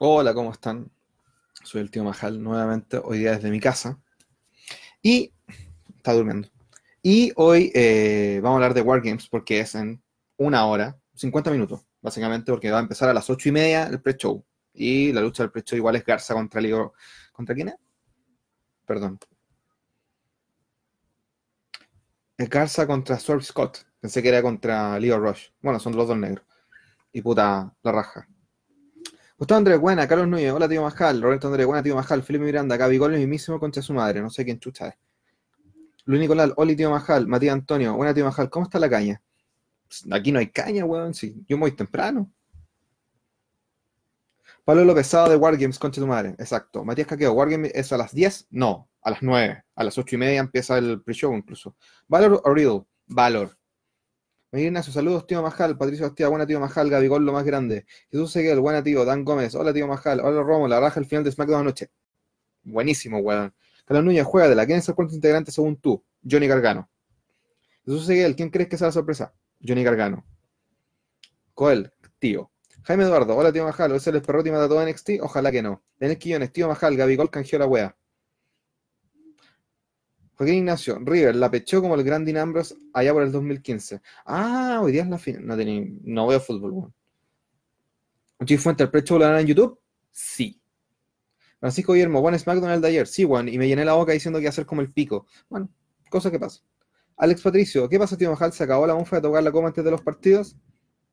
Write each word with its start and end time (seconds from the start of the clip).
Hola, 0.00 0.34
¿cómo 0.34 0.50
están? 0.50 0.90
Soy 1.62 1.80
el 1.80 1.90
tío 1.90 2.02
Majal 2.02 2.42
nuevamente, 2.42 2.98
hoy 2.98 3.20
día 3.20 3.36
desde 3.36 3.48
mi 3.48 3.60
casa. 3.60 4.00
Y 5.00 5.32
está 5.96 6.12
durmiendo. 6.14 6.48
Y 7.00 7.32
hoy 7.36 7.70
eh, 7.76 8.40
vamos 8.42 8.56
a 8.56 8.56
hablar 8.56 8.74
de 8.74 8.80
Wargames 8.80 9.28
porque 9.28 9.60
es 9.60 9.76
en 9.76 10.02
una 10.36 10.66
hora, 10.66 10.98
50 11.14 11.52
minutos, 11.52 11.86
básicamente, 12.02 12.50
porque 12.50 12.72
va 12.72 12.78
a 12.78 12.82
empezar 12.82 13.08
a 13.08 13.14
las 13.14 13.30
8 13.30 13.48
y 13.50 13.52
media 13.52 13.86
el 13.86 14.02
pre-show. 14.02 14.44
Y 14.72 15.12
la 15.12 15.20
lucha 15.20 15.44
del 15.44 15.52
pre-show 15.52 15.76
igual 15.76 15.94
es 15.94 16.04
Garza 16.04 16.34
contra 16.34 16.60
Leo. 16.60 16.94
¿Contra 17.32 17.54
quién 17.54 17.68
es? 17.68 17.76
Perdón. 18.84 19.20
Es 22.36 22.50
Garza 22.50 22.84
contra 22.84 23.20
Swerve 23.20 23.44
Scott. 23.44 23.78
Pensé 24.00 24.20
que 24.22 24.28
era 24.28 24.42
contra 24.42 24.98
Leo 24.98 25.20
Rush. 25.20 25.50
Bueno, 25.62 25.78
son 25.78 25.94
los 25.94 26.08
dos 26.08 26.18
negros. 26.18 26.44
Y 27.12 27.22
puta, 27.22 27.72
la 27.82 27.92
raja. 27.92 28.28
Gustavo 29.36 29.58
Andrés, 29.58 29.80
buena, 29.80 30.06
Carlos 30.06 30.28
Núñez, 30.28 30.52
hola 30.52 30.68
tío 30.68 30.80
Majal, 30.80 31.20
Roberto 31.20 31.48
Andrés, 31.48 31.66
buena 31.66 31.82
tío 31.82 31.96
Majal, 31.96 32.22
Felipe 32.22 32.44
Miranda, 32.44 32.76
Gaby 32.76 32.98
Gol, 32.98 33.18
mismísimo 33.18 33.58
concha 33.58 33.82
su 33.82 33.92
madre, 33.92 34.20
no 34.20 34.30
sé 34.30 34.44
quién 34.44 34.60
chucha 34.60 34.86
es. 34.86 34.94
Luis 36.04 36.20
Nicolás, 36.20 36.52
hola 36.54 36.76
tío 36.76 36.88
Majal, 36.88 37.26
Matías 37.26 37.54
Antonio, 37.54 37.96
buena 37.96 38.14
tío 38.14 38.24
Majal, 38.24 38.48
¿cómo 38.48 38.66
está 38.66 38.78
la 38.78 38.88
caña? 38.88 39.20
Aquí 40.12 40.30
no 40.30 40.38
hay 40.38 40.50
caña, 40.50 40.84
weón, 40.84 41.14
sí, 41.14 41.44
yo 41.48 41.58
voy 41.58 41.72
temprano. 41.72 42.30
Pablo 44.64 44.84
López, 44.84 45.08
sábado 45.08 45.30
de 45.30 45.36
Wargames, 45.36 45.80
concha 45.80 46.00
tu 46.00 46.06
madre, 46.06 46.36
exacto. 46.38 46.84
Matías 46.84 47.08
Caqueo, 47.08 47.32
Wargames 47.32 47.72
es 47.74 47.92
a 47.92 47.96
las 47.96 48.14
10, 48.14 48.46
no, 48.50 48.88
a 49.02 49.10
las 49.10 49.20
9, 49.20 49.64
a 49.74 49.84
las 49.84 49.98
8 49.98 50.14
y 50.14 50.18
media 50.18 50.38
empieza 50.38 50.78
el 50.78 51.02
pre-show 51.02 51.34
incluso. 51.34 51.74
Valor 52.06 52.40
o 52.44 52.54
Riddle, 52.54 52.84
Valor. 54.54 54.66
Ignacio, 54.66 54.92
saludos, 54.92 55.26
tío 55.26 55.42
Majal. 55.42 55.76
Patricio 55.76 56.06
Bastía, 56.06 56.28
buena 56.28 56.46
tío 56.46 56.60
Majal. 56.60 56.88
Gabigol, 56.88 57.24
lo 57.26 57.32
más 57.32 57.44
grande. 57.44 57.86
Jesús 58.10 58.30
Seguel, 58.30 58.60
buena 58.60 58.82
tío. 58.82 59.04
Dan 59.04 59.24
Gómez, 59.24 59.54
hola 59.56 59.72
tío 59.72 59.88
Majal. 59.88 60.20
Hola 60.20 60.42
Romo, 60.42 60.68
la 60.68 60.78
raja 60.78 61.00
el 61.00 61.06
final 61.06 61.24
de 61.24 61.32
SmackDown 61.32 61.62
anoche. 61.62 61.90
Buenísimo, 62.62 63.18
weón. 63.18 63.52
Carlos 63.84 64.04
Núñez, 64.04 64.24
juega 64.24 64.48
de 64.48 64.54
la. 64.54 64.64
¿Quién 64.64 64.78
es 64.78 64.88
el 64.88 64.94
cuarto 64.94 65.14
integrante 65.14 65.50
según 65.50 65.76
tú? 65.76 66.04
Johnny 66.28 66.46
Gargano. 66.46 66.88
Jesús 67.84 68.06
Seguel, 68.06 68.36
¿quién 68.36 68.50
crees 68.50 68.68
que 68.68 68.78
sea 68.78 68.88
la 68.88 68.92
sorpresa? 68.92 69.34
Johnny 69.66 69.82
Gargano. 69.82 70.24
Coel, 71.52 71.92
tío. 72.18 72.50
Jaime 72.84 73.04
Eduardo, 73.04 73.36
hola 73.36 73.52
tío 73.52 73.64
Majal. 73.64 73.92
¿Es 73.92 74.06
el 74.06 74.22
perrote 74.22 74.50
y 74.50 74.52
mata 74.52 74.68
todo 74.68 74.86
NXT? 74.86 75.20
Ojalá 75.20 75.50
que 75.50 75.62
no. 75.62 75.82
Tenés 75.98 76.18
Quillones, 76.18 76.52
tío 76.52 76.68
Majal. 76.68 76.96
Gabigol 76.96 77.30
canjeó 77.30 77.58
la 77.58 77.66
wea. 77.66 77.96
Joaquín 80.36 80.56
Ignacio, 80.56 80.98
River 81.00 81.36
la 81.36 81.50
pechó 81.50 81.80
como 81.80 81.94
el 81.94 82.02
Grand 82.02 82.28
Ambrose 82.36 82.74
allá 82.92 83.12
por 83.12 83.22
el 83.22 83.30
2015. 83.30 84.00
Ah, 84.26 84.80
hoy 84.82 84.92
día 84.92 85.02
es 85.02 85.08
la 85.08 85.18
final. 85.18 86.00
No, 86.02 86.26
veo 86.26 86.40
fútbol, 86.40 86.72
bueno. 86.72 86.94
Chief 88.44 88.60
Fuente, 88.60 88.82
¿el 88.82 88.90
pre-show 88.90 89.18
lo 89.18 89.38
en 89.38 89.46
YouTube? 89.46 89.78
Sí. 90.10 90.60
Francisco 91.60 91.92
Guillermo, 91.92 92.20
buen 92.20 92.38
SmackDown 92.38 92.72
el 92.72 92.80
de 92.80 92.88
ayer. 92.88 93.06
Sí, 93.06 93.24
Juan, 93.24 93.48
y 93.48 93.56
me 93.56 93.66
llené 93.66 93.84
la 93.84 93.94
boca 93.94 94.12
diciendo 94.12 94.40
que 94.40 94.50
ser 94.52 94.66
como 94.66 94.80
el 94.80 94.92
pico. 94.92 95.26
Bueno, 95.48 95.70
cosa 96.10 96.30
que 96.30 96.38
pasa. 96.38 96.60
Alex 97.16 97.42
Patricio, 97.42 97.88
¿qué 97.88 97.98
pasa, 97.98 98.18
tío 98.18 98.30
Majal? 98.30 98.52
¿Se 98.52 98.64
acabó 98.64 98.86
la 98.86 98.94
monfa 98.94 99.16
de 99.16 99.22
tocar 99.22 99.42
la 99.42 99.52
coma 99.52 99.68
antes 99.68 99.84
de 99.84 99.90
los 99.90 100.02
partidos? 100.02 100.56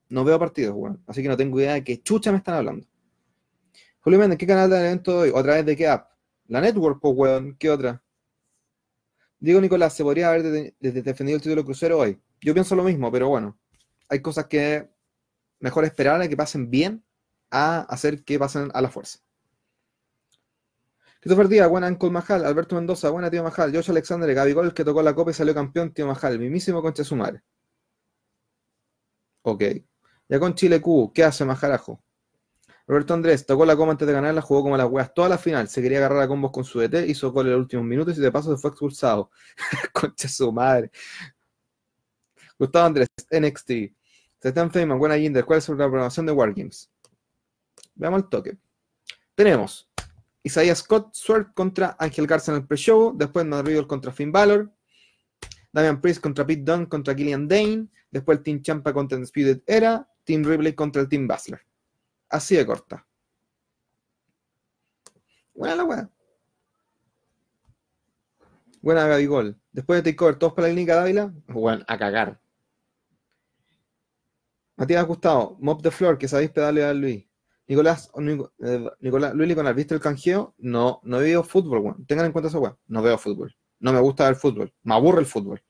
No 0.10 0.26
veo 0.26 0.38
partidos, 0.40 0.74
Juan. 0.74 1.02
Así 1.08 1.22
que 1.22 1.30
no 1.30 1.38
tengo 1.38 1.60
idea 1.60 1.74
de 1.74 1.84
qué 1.84 2.02
chucha 2.02 2.32
me 2.32 2.40
están 2.40 2.56
hablando. 2.56 2.86
Julio 4.02 4.20
Méndez, 4.20 4.40
¿qué 4.40 4.48
canal 4.48 4.70
del 4.70 4.86
evento 4.86 5.20
hoy? 5.20 5.32
¿Otra 5.34 5.54
vez 5.56 5.66
de 5.66 5.78
qué 5.78 5.88
app? 5.88 6.10
La 6.48 6.60
Network, 6.60 7.00
pues, 7.00 7.14
weón. 7.16 7.56
¿Qué 7.58 7.70
otra? 7.70 8.04
Digo, 9.42 9.60
Nicolás, 9.60 9.96
¿se 9.96 10.04
podría 10.04 10.30
haber 10.30 10.74
defendido 10.80 11.36
el 11.36 11.42
título 11.42 11.66
crucero 11.66 11.98
hoy? 11.98 12.22
Yo 12.42 12.54
pienso 12.54 12.76
lo 12.76 12.84
mismo, 12.84 13.12
pero 13.12 13.28
bueno, 13.28 13.60
hay 14.08 14.22
cosas 14.22 14.46
que 14.46 14.88
mejor 15.60 15.84
esperar 15.84 16.22
a 16.22 16.28
que 16.28 16.38
pasen 16.38 16.70
bien 16.70 17.04
a 17.50 17.80
hacer 17.82 18.24
que 18.24 18.38
pasen 18.38 18.70
a 18.74 18.82
la 18.82 18.90
fuerza. 18.90 19.20
Christopher 21.22 21.48
Díaz, 21.48 21.70
buena 21.70 21.88
Ancol 21.88 22.12
Majal, 22.12 22.46
Alberto 22.46 22.76
Mendoza, 22.76 23.10
buena 23.10 23.32
tío 23.32 23.44
Majal, 23.44 23.74
Josh 23.74 23.90
Alexander, 23.90 24.32
Gaby 24.34 24.54
Gol, 24.54 24.74
que 24.76 24.86
tocó 24.86 25.02
la 25.02 25.16
copa 25.16 25.32
y 25.32 25.34
salió 25.34 25.56
campeón, 25.56 25.92
tío 25.92 26.06
Majal, 26.06 26.38
mismísimo 26.38 26.82
concha 26.84 27.04
su 27.04 27.16
madre. 27.16 27.42
Ok. 29.44 29.64
Ya 30.30 30.40
con 30.40 30.54
Chile 30.56 30.80
Q, 30.82 31.12
¿qué 31.14 31.24
hace 31.24 31.46
Majarajo? 31.46 32.04
Roberto 32.88 33.14
Andrés 33.14 33.46
tocó 33.46 33.66
la 33.66 33.76
coma 33.76 33.92
antes 33.92 34.08
de 34.08 34.14
ganarla, 34.14 34.42
jugó 34.42 34.64
como 34.64 34.78
las 34.78 34.90
weas 34.90 35.14
toda 35.14 35.30
la 35.30 35.38
final, 35.38 35.68
se 35.68 35.82
quería 35.82 36.00
agarrar 36.00 36.22
a 36.24 36.28
combos 36.28 36.52
con 36.52 36.64
su 36.64 36.80
DT, 36.80 37.08
hizo 37.08 37.32
gol 37.32 37.48
en 37.48 37.54
los 37.54 37.62
últimos 37.62 37.86
minutos 37.86 38.18
y 38.18 38.22
de 38.22 38.32
paso 38.32 38.56
se 38.56 38.62
fue 38.62 38.72
expulsado. 38.72 39.32
Concha 39.94 40.28
su 40.28 40.52
madre. 40.52 40.92
Gustavo 42.58 42.86
Andrés, 42.86 43.08
NXT. 43.32 43.72
Stan 44.44 44.72
Feynman, 44.72 44.98
buena 44.98 45.18
Jinder, 45.18 45.46
¿cuál 45.46 45.60
es 45.60 45.70
la 45.70 45.76
programación 45.76 46.26
de 46.26 46.32
Wargames? 46.32 46.90
Veamos 47.96 48.24
el 48.24 48.30
toque. 48.30 48.58
Tenemos 49.36 49.90
Isaiah 50.44 50.76
Scott, 50.76 51.14
Sword 51.14 51.54
contra 51.54 51.96
Ángel 52.00 52.26
Garza 52.26 52.52
en 52.52 52.60
el 52.60 52.68
pre-show, 52.68 53.16
después 53.16 53.46
Matt 53.46 53.86
contra 53.86 54.12
Finn 54.12 54.32
Balor, 54.32 54.72
Damian 55.72 56.02
Priest 56.02 56.22
contra 56.22 56.46
Pete 56.46 56.64
Dunne 56.64 56.90
contra 56.90 57.16
Killian 57.16 57.48
Dane, 57.48 57.88
después 58.10 58.40
el 58.40 58.44
Team 58.44 58.62
Champa 58.62 58.94
contra 58.94 59.18
el 59.18 59.24
Disputed 59.24 59.62
Era, 59.66 60.08
Team 60.24 60.44
Ripley 60.44 60.74
contra 60.74 61.02
el 61.02 61.08
Team 61.08 61.28
Baszler. 61.28 61.62
Así 62.32 62.56
de 62.56 62.66
corta. 62.66 63.06
Buena 65.54 65.76
la 65.76 65.84
weá. 65.84 66.10
Buena 68.82 69.06
Gabigol. 69.06 69.60
Después 69.74 70.02
de 70.02 70.12
takeover, 70.12 70.40
todos 70.40 70.54
para 70.54 70.68
la 70.68 70.74
clínica 70.74 70.96
Dávila. 70.96 71.34
Bueno, 71.48 71.84
a 71.88 71.98
cagar. 71.98 72.42
Matías 74.78 75.06
Gustavo, 75.06 75.58
Mop 75.60 75.84
the 75.84 75.92
Floor, 75.92 76.18
que 76.18 76.28
sabéis 76.28 76.52
pedalear 76.52 76.90
a 76.90 76.94
Luis. 76.94 77.28
Nicolás, 77.68 78.10
eh, 78.18 78.90
Nicolás, 79.02 79.36
Luis 79.36 79.50
Liconar, 79.50 79.76
¿viste 79.76 79.94
el 79.94 80.00
canjeo? 80.02 80.56
No, 80.58 81.02
no 81.04 81.20
veo 81.20 81.44
fútbol, 81.44 81.80
weón. 81.80 82.06
Tengan 82.06 82.26
en 82.26 82.32
cuenta 82.32 82.48
esa 82.48 82.60
weá. 82.60 82.78
No 82.88 83.02
veo 83.02 83.18
fútbol. 83.18 83.56
No 83.80 83.94
me 83.94 84.00
gusta 84.00 84.26
ver 84.26 84.36
fútbol. 84.36 84.74
Me 84.84 84.96
aburre 84.96 85.20
el 85.20 85.26
fútbol. 85.26 85.62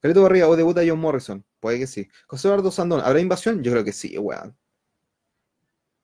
Carito 0.00 0.22
Barriga, 0.22 0.48
o 0.48 0.56
debuta 0.56 0.82
John 0.86 0.98
Morrison. 0.98 1.44
Puede 1.60 1.78
que 1.78 1.86
sí. 1.86 2.08
José 2.26 2.48
Eduardo 2.48 2.70
Sandón, 2.70 3.02
¿habrá 3.02 3.20
invasión? 3.20 3.62
Yo 3.62 3.72
creo 3.72 3.84
que 3.84 3.92
sí, 3.92 4.16
weón. 4.18 4.56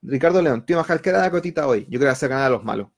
Ricardo 0.02 0.40
León, 0.40 0.64
tío 0.64 0.76
Majal, 0.76 1.00
¿qué 1.00 1.10
era 1.10 1.20
la 1.20 1.30
cotita 1.30 1.66
hoy? 1.66 1.82
Yo 1.90 1.98
creo 1.98 2.12
que 2.12 2.20
va 2.20 2.26
a 2.26 2.28
ganar 2.28 2.46
a 2.46 2.50
los 2.50 2.64
malos. 2.64 2.88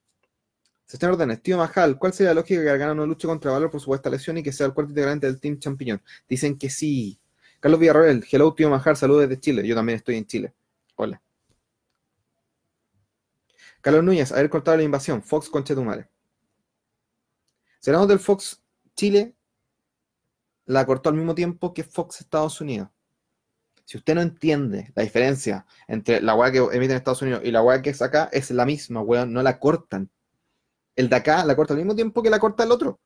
Sebastián 0.87 1.13
Ordenes, 1.13 1.43
tío 1.43 1.57
Majal, 1.57 1.99
¿cuál 1.99 2.13
sería 2.13 2.31
la 2.31 2.41
lógica 2.41 2.61
que 2.61 2.67
Gargano 2.67 2.95
no 2.95 3.07
luche 3.07 3.27
contra 3.27 3.51
Valor 3.51 3.71
por 3.71 3.81
supuesta 3.81 4.11
lesión 4.11 4.39
y 4.39 4.43
que 4.43 4.53
sea 4.53 4.67
el 4.67 4.75
cuarto 4.75 4.91
integrante 4.91 5.27
del 5.27 5.41
Team 5.41 5.59
Champiñón? 5.59 6.03
Dicen 6.29 6.59
que 6.59 6.69
sí. 6.71 7.19
Carlos 7.61 7.81
Villarroel, 7.81 8.25
hello 8.31 8.53
tío 8.55 8.69
Majal, 8.69 8.97
saludos 8.97 9.23
desde 9.23 9.41
Chile. 9.41 9.67
Yo 9.67 9.75
también 9.75 9.97
estoy 9.97 10.17
en 10.17 10.27
Chile. 10.27 10.53
Hola. 10.97 11.23
Carlos 13.81 14.05
Núñez, 14.05 14.31
haber 14.33 14.51
cortado 14.51 14.77
la 14.77 14.83
invasión. 14.83 15.23
Fox 15.23 15.49
Conchetumare. 15.49 16.09
Senador 17.81 18.07
del 18.07 18.21
Fox 18.21 18.63
Chile 18.95 19.35
la 20.67 20.87
cortó 20.87 21.09
al 21.09 21.17
mismo 21.17 21.35
tiempo 21.35 21.75
que 21.75 21.85
Fox 21.85 22.21
Estados 22.21 22.61
Unidos. 22.61 22.89
Si 23.93 23.99
usted 23.99 24.15
no 24.15 24.23
entiende 24.23 24.91
la 24.95 25.03
diferencia 25.03 25.67
entre 25.87 26.23
la 26.23 26.35
weá 26.35 26.51
que 26.51 26.61
emite 26.61 26.93
en 26.93 26.97
Estados 26.97 27.21
Unidos 27.21 27.43
y 27.45 27.51
la 27.51 27.63
weá 27.63 27.83
que 27.83 27.91
es 27.91 28.01
acá, 28.01 28.31
es 28.33 28.51
la 28.51 28.65
misma, 28.65 29.03
weón, 29.03 29.35
no 29.35 29.43
la 29.43 29.59
cortan. 29.59 30.11
El 30.97 31.11
de 31.11 31.17
acá 31.17 31.45
la 31.45 31.55
corta 31.55 31.75
al 31.75 31.79
mismo 31.81 31.95
tiempo 31.95 32.23
que 32.23 32.31
la 32.31 32.39
corta 32.39 32.65
el 32.65 32.73
otro. 32.73 32.99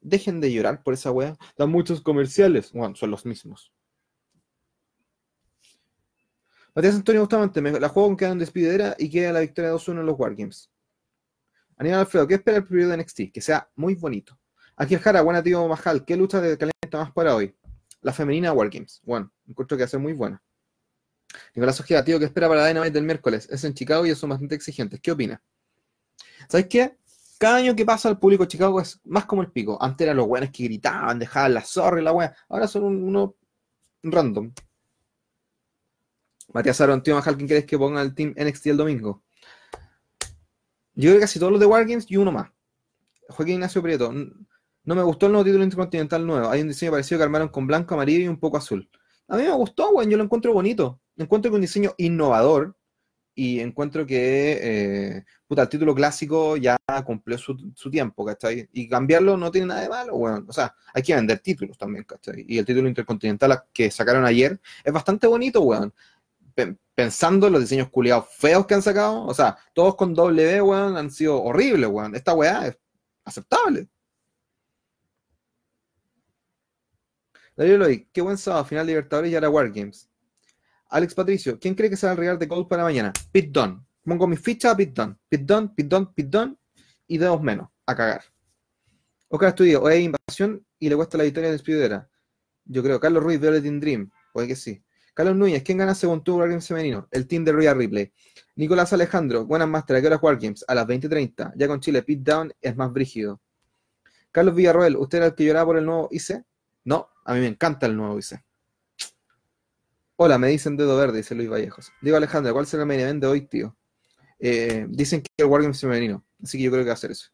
Dejen 0.00 0.40
de 0.40 0.52
llorar 0.52 0.82
por 0.82 0.94
esa 0.94 1.12
weá. 1.12 1.38
Dan 1.56 1.70
muchos 1.70 2.00
comerciales. 2.00 2.72
Bueno, 2.72 2.96
son 2.96 3.12
los 3.12 3.24
mismos. 3.24 3.72
Matías 6.74 6.96
Antonio 6.96 7.20
Bustamante, 7.20 7.62
la 7.62 7.88
juego 7.90 8.08
con 8.08 8.16
queda 8.16 8.30
en 8.30 8.40
despidera 8.40 8.96
y 8.98 9.08
queda 9.08 9.32
la 9.32 9.38
victoria 9.38 9.72
2-1 9.72 10.00
en 10.00 10.06
los 10.06 10.18
Wargames. 10.18 10.68
Aníbal 11.76 12.00
Alfredo, 12.00 12.26
¿qué 12.26 12.34
espera 12.34 12.56
el 12.56 12.66
periodo 12.66 12.90
de 12.90 12.96
NXT? 12.96 13.20
Que 13.32 13.40
sea 13.40 13.70
muy 13.76 13.94
bonito. 13.94 14.36
Aquí 14.74 14.96
Jara, 14.96 15.22
buena 15.22 15.44
tío 15.44 15.68
Majal, 15.68 16.04
¿qué 16.04 16.16
lucha 16.16 16.40
de 16.40 16.58
caliente 16.58 16.96
más 16.96 17.12
para 17.12 17.36
hoy? 17.36 17.54
la 18.02 18.12
femenina 18.12 18.52
Wargames. 18.52 19.00
Bueno, 19.04 19.30
encuentro 19.50 19.76
que 19.76 19.84
hace 19.84 19.98
muy 19.98 20.12
buena. 20.12 20.42
Nicolás 21.54 21.80
Ojeda, 21.80 22.04
tío, 22.04 22.18
¿qué 22.18 22.24
espera 22.24 22.48
para 22.48 22.66
Dynamite 22.66 22.92
del 22.92 23.04
miércoles? 23.04 23.48
Es 23.50 23.64
en 23.64 23.74
Chicago 23.74 24.04
y 24.06 24.14
son 24.14 24.30
bastante 24.30 24.54
exigentes. 24.54 25.00
¿Qué 25.00 25.12
opina? 25.12 25.42
¿Sabes 26.48 26.66
qué? 26.66 26.96
Cada 27.38 27.56
año 27.56 27.74
que 27.74 27.86
pasa 27.86 28.08
el 28.08 28.18
público 28.18 28.44
de 28.44 28.48
Chicago 28.48 28.80
es 28.80 29.00
más 29.04 29.24
como 29.24 29.42
el 29.42 29.50
pico. 29.50 29.78
Antes 29.80 30.04
eran 30.04 30.16
los 30.16 30.26
buenos 30.26 30.50
que 30.50 30.64
gritaban, 30.64 31.18
dejaban 31.18 31.54
la 31.54 31.62
zorra 31.62 32.00
y 32.00 32.04
la 32.04 32.12
wea. 32.12 32.34
Ahora 32.48 32.66
son 32.66 32.84
uno 32.84 33.36
random. 34.02 34.52
Matías 36.52 36.80
Aaron, 36.80 37.02
tío 37.02 37.14
Majal, 37.14 37.36
¿quién 37.36 37.48
crees 37.48 37.64
que 37.64 37.78
ponga 37.78 38.02
el 38.02 38.14
team 38.14 38.34
NXT 38.36 38.66
el 38.66 38.76
domingo? 38.76 39.22
Yo 40.94 41.10
creo 41.10 41.14
que 41.14 41.20
casi 41.20 41.38
todos 41.38 41.52
los 41.52 41.60
de 41.60 41.66
Wargames 41.66 42.10
y 42.10 42.16
uno 42.16 42.32
más. 42.32 42.50
Joaquín 43.28 43.54
Ignacio 43.54 43.82
Prieto. 43.82 44.12
No 44.12 44.94
me 44.94 45.02
gustó 45.02 45.26
el 45.26 45.32
nuevo 45.32 45.44
título 45.44 45.62
intercontinental 45.62 46.26
nuevo. 46.26 46.50
Hay 46.50 46.60
un 46.62 46.68
diseño 46.68 46.90
parecido 46.90 47.18
que 47.18 47.24
armaron 47.24 47.48
con 47.48 47.66
blanco, 47.66 47.94
amarillo 47.94 48.24
y 48.24 48.28
un 48.28 48.38
poco 48.38 48.56
azul. 48.56 48.90
A 49.30 49.36
mí 49.36 49.44
me 49.44 49.52
gustó, 49.52 49.92
güey. 49.92 50.08
Yo 50.10 50.16
lo 50.16 50.24
encuentro 50.24 50.52
bonito. 50.52 51.00
Encuentro 51.16 51.50
que 51.50 51.54
un 51.54 51.60
diseño 51.60 51.94
innovador. 51.98 52.76
Y 53.34 53.60
encuentro 53.60 54.04
que, 54.04 54.58
eh, 54.60 55.24
puta, 55.46 55.62
el 55.62 55.68
título 55.68 55.94
clásico 55.94 56.56
ya 56.56 56.76
cumplió 57.06 57.38
su, 57.38 57.56
tiempo, 57.90 58.24
¿cachai? 58.24 58.68
Y 58.72 58.88
cambiarlo 58.88 59.36
no 59.36 59.50
tiene 59.50 59.68
nada 59.68 59.82
de 59.82 59.88
malo, 59.88 60.14
güey. 60.16 60.34
O 60.46 60.52
sea, 60.52 60.74
hay 60.92 61.02
que 61.02 61.14
vender 61.14 61.38
títulos 61.38 61.78
también, 61.78 62.04
¿cachai? 62.04 62.44
Y 62.46 62.58
el 62.58 62.66
título 62.66 62.88
intercontinental 62.88 63.62
que 63.72 63.90
sacaron 63.90 64.24
ayer 64.26 64.60
es 64.84 64.92
bastante 64.92 65.26
bonito, 65.26 65.60
güey. 65.60 65.80
pensando 66.94 67.46
en 67.46 67.52
los 67.54 67.62
diseños 67.62 67.88
culiados 67.88 68.26
feos 68.36 68.66
que 68.66 68.74
han 68.74 68.82
sacado, 68.82 69.24
o 69.24 69.32
sea, 69.34 69.56
todos 69.72 69.94
con 69.96 70.12
W, 70.14 70.60
weón, 70.62 70.96
han 70.96 71.10
sido 71.10 71.42
horribles, 71.42 71.88
weón. 71.88 72.14
Esta 72.16 72.34
weá 72.34 72.66
es 72.66 72.78
aceptable. 73.24 73.88
Darío 77.60 77.76
Loy, 77.76 78.08
qué 78.10 78.22
buen 78.22 78.38
sábado, 78.38 78.64
final 78.64 78.86
de 78.86 78.92
Libertadores 78.92 79.30
y 79.30 79.34
ahora 79.34 79.50
Wargames. 79.50 80.08
Alex 80.88 81.14
Patricio, 81.14 81.58
¿quién 81.60 81.74
cree 81.74 81.90
que 81.90 81.96
será 81.98 82.12
el 82.12 82.18
regalo 82.18 82.38
de 82.38 82.46
Gold 82.46 82.66
para 82.68 82.84
mañana? 82.84 83.12
Pit 83.32 83.52
Don. 83.52 83.86
Pongo 84.02 84.26
mi 84.26 84.38
ficha 84.38 84.70
a 84.70 84.76
Pit 84.78 84.94
Don. 84.94 85.18
Pit 85.28 85.42
Don, 85.42 85.74
Pit 85.74 85.86
Don, 85.86 86.14
Pit 86.14 86.26
Don 86.28 86.58
y 87.06 87.18
dos 87.18 87.42
menos, 87.42 87.68
a 87.84 87.94
cagar. 87.94 88.22
Oscar 89.28 89.50
Estudio, 89.50 89.82
hoy 89.82 89.92
hay 89.92 90.04
invasión 90.04 90.64
y 90.78 90.88
le 90.88 90.96
cuesta 90.96 91.18
la 91.18 91.24
victoria 91.24 91.50
de 91.50 91.52
Despidera. 91.52 92.08
Yo 92.64 92.82
creo, 92.82 92.98
Carlos 92.98 93.22
Ruiz, 93.22 93.38
Violet 93.38 93.62
Dream, 93.62 94.10
puede 94.32 94.48
que 94.48 94.56
sí. 94.56 94.82
Carlos 95.12 95.36
Núñez, 95.36 95.62
¿quién 95.62 95.76
gana 95.76 95.94
según 95.94 96.24
tu 96.24 96.38
Wargames 96.38 96.66
femenino? 96.66 97.08
El 97.10 97.26
team 97.26 97.44
de 97.44 97.52
Royal 97.52 97.76
Ripley. 97.76 98.10
Nicolás 98.56 98.94
Alejandro, 98.94 99.44
buenas 99.44 99.68
máster, 99.68 99.96
¿a 99.96 100.00
qué 100.00 100.06
hora 100.06 100.16
Wargames? 100.16 100.64
A 100.66 100.74
las 100.74 100.86
20.30. 100.86 101.52
Ya 101.56 101.68
con 101.68 101.78
Chile, 101.80 102.02
Pit 102.04 102.20
Down 102.20 102.54
es 102.58 102.74
más 102.74 102.90
brígido. 102.90 103.38
Carlos 104.32 104.54
Villarroel, 104.54 104.96
¿usted 104.96 105.18
era 105.18 105.26
el 105.26 105.34
que 105.34 105.44
lloraba 105.44 105.66
por 105.66 105.76
el 105.76 105.84
nuevo 105.84 106.08
ICE? 106.10 106.42
No, 106.84 107.10
a 107.30 107.34
mí 107.34 107.40
me 107.40 107.46
encanta 107.46 107.86
el 107.86 107.96
nuevo 107.96 108.18
ICE. 108.18 108.42
Hola, 110.16 110.36
me 110.36 110.48
dicen 110.48 110.76
dedo 110.76 110.96
verde, 110.96 111.18
dice 111.18 111.36
Luis 111.36 111.48
Vallejos. 111.48 111.92
Digo 112.02 112.16
Alejandro, 112.16 112.52
¿cuál 112.52 112.66
será 112.66 112.82
el 112.82 112.88
main 112.88 112.98
event 112.98 113.20
de 113.20 113.26
hoy, 113.28 113.42
tío? 113.42 113.76
Eh, 114.40 114.84
dicen 114.88 115.22
que 115.22 115.28
el 115.36 115.46
Wargames 115.46 115.80
femenino, 115.80 116.24
así 116.42 116.58
que 116.58 116.64
yo 116.64 116.72
creo 116.72 116.82
que 116.82 116.88
va 116.88 116.94
a 116.94 116.94
hacer 116.94 117.12
eso. 117.12 117.30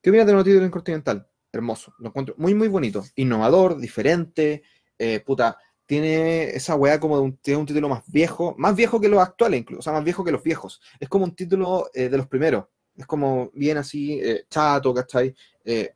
¿Qué 0.00 0.08
opinas 0.08 0.26
de 0.26 0.34
un 0.34 0.42
título 0.42 0.70
Continental? 0.70 1.28
Hermoso, 1.52 1.94
lo 1.98 2.08
encuentro 2.08 2.34
muy, 2.38 2.54
muy 2.54 2.68
bonito. 2.68 3.04
Innovador, 3.16 3.76
diferente, 3.76 4.62
eh, 4.96 5.20
puta, 5.20 5.58
tiene 5.84 6.44
esa 6.48 6.74
weá 6.74 6.98
como 6.98 7.18
de 7.18 7.22
un, 7.22 7.36
tiene 7.36 7.60
un 7.60 7.66
título 7.66 7.90
más 7.90 8.04
viejo, 8.10 8.54
más 8.56 8.74
viejo 8.74 8.98
que 8.98 9.10
los 9.10 9.20
actuales 9.20 9.60
incluso, 9.60 9.80
o 9.80 9.82
sea, 9.82 9.92
más 9.92 10.04
viejo 10.04 10.24
que 10.24 10.32
los 10.32 10.42
viejos. 10.42 10.80
Es 10.98 11.10
como 11.10 11.26
un 11.26 11.36
título 11.36 11.90
eh, 11.92 12.08
de 12.08 12.16
los 12.16 12.28
primeros. 12.28 12.64
Es 12.96 13.04
como 13.04 13.50
bien 13.52 13.76
así, 13.76 14.22
chato, 14.48 14.94
¿cachai? 14.94 15.34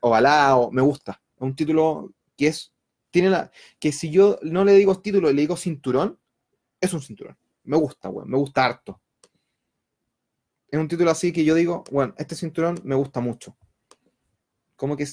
ovalado, 0.00 0.70
me 0.70 0.82
gusta. 0.82 1.18
Es 1.34 1.42
un 1.42 1.54
título 1.56 2.12
que 2.36 2.48
es 2.48 2.75
tiene 3.16 3.30
la, 3.30 3.50
que 3.78 3.92
si 3.92 4.10
yo 4.10 4.38
no 4.42 4.62
le 4.62 4.74
digo 4.74 5.00
título, 5.00 5.32
le 5.32 5.40
digo 5.40 5.56
cinturón, 5.56 6.20
es 6.78 6.92
un 6.92 7.00
cinturón. 7.00 7.34
Me 7.64 7.78
gusta, 7.78 8.10
weón, 8.10 8.28
me 8.28 8.36
gusta 8.36 8.62
harto. 8.62 9.00
Es 10.68 10.78
un 10.78 10.86
título 10.86 11.10
así 11.10 11.32
que 11.32 11.42
yo 11.42 11.54
digo, 11.54 11.82
bueno, 11.90 12.14
este 12.18 12.34
cinturón 12.34 12.78
me 12.84 12.94
gusta 12.94 13.20
mucho. 13.20 13.56
Como 14.76 14.98
que 14.98 15.06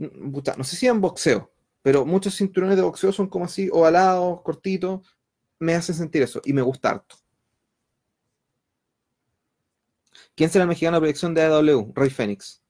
no 0.00 0.64
sé 0.64 0.74
si 0.74 0.88
en 0.88 1.00
boxeo, 1.00 1.52
pero 1.80 2.04
muchos 2.04 2.34
cinturones 2.34 2.74
de 2.74 2.82
boxeo 2.82 3.12
son 3.12 3.28
como 3.28 3.44
así, 3.44 3.68
ovalados, 3.70 4.42
cortitos, 4.42 5.16
me 5.60 5.76
hacen 5.76 5.94
sentir 5.94 6.22
eso 6.22 6.42
y 6.44 6.52
me 6.52 6.62
gusta 6.62 6.90
harto. 6.90 7.14
¿Quién 10.34 10.50
será 10.50 10.64
el 10.64 10.68
mexicano 10.70 10.96
de 10.96 11.02
proyección 11.02 11.34
de 11.34 11.42
AW? 11.42 11.92
Rey 11.94 12.10
Fénix. 12.10 12.63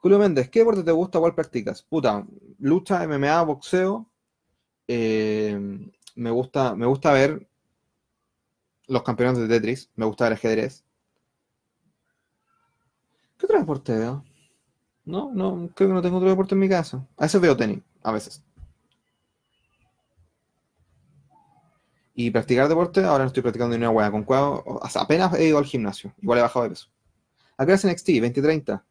Julio 0.00 0.18
Méndez, 0.18 0.48
¿qué 0.48 0.60
deporte 0.60 0.82
te 0.82 0.92
gusta? 0.92 1.18
¿Cuál 1.18 1.34
practicas? 1.34 1.82
Puta, 1.82 2.26
lucha, 2.58 3.06
MMA, 3.06 3.42
boxeo. 3.42 4.10
Eh, 4.88 5.60
me, 6.14 6.30
gusta, 6.30 6.74
me 6.74 6.86
gusta 6.86 7.12
ver 7.12 7.46
los 8.86 9.02
campeones 9.02 9.38
de 9.38 9.46
Tetris. 9.46 9.90
Me 9.96 10.06
gusta 10.06 10.24
ver 10.24 10.32
ajedrez. 10.32 10.84
¿Qué 13.36 13.44
otro 13.44 13.58
deporte 13.58 13.92
veo? 13.92 14.24
No, 15.04 15.30
no, 15.34 15.70
creo 15.74 15.88
que 15.88 15.94
no 15.94 16.02
tengo 16.02 16.16
otro 16.16 16.30
deporte 16.30 16.54
en 16.54 16.60
mi 16.60 16.68
casa. 16.68 17.06
A 17.18 17.24
veces 17.24 17.40
veo 17.40 17.56
tenis, 17.56 17.80
a 18.02 18.12
veces. 18.12 18.42
Y 22.14 22.30
practicar 22.30 22.68
deporte, 22.68 23.04
ahora 23.04 23.24
no 23.24 23.28
estoy 23.28 23.42
practicando 23.42 23.76
ni 23.76 23.82
una 23.84 23.90
hueá 23.90 24.10
con 24.10 24.24
cuadro. 24.24 24.80
Apenas 24.94 25.34
he 25.34 25.48
ido 25.48 25.58
al 25.58 25.64
gimnasio. 25.66 26.14
Igual 26.22 26.38
he 26.38 26.42
bajado 26.42 26.62
de 26.62 26.70
peso. 26.70 26.88
¿A 27.58 27.66
qué 27.66 27.72
hacen 27.72 27.90
NXT? 27.90 28.08
2030. 28.08 28.84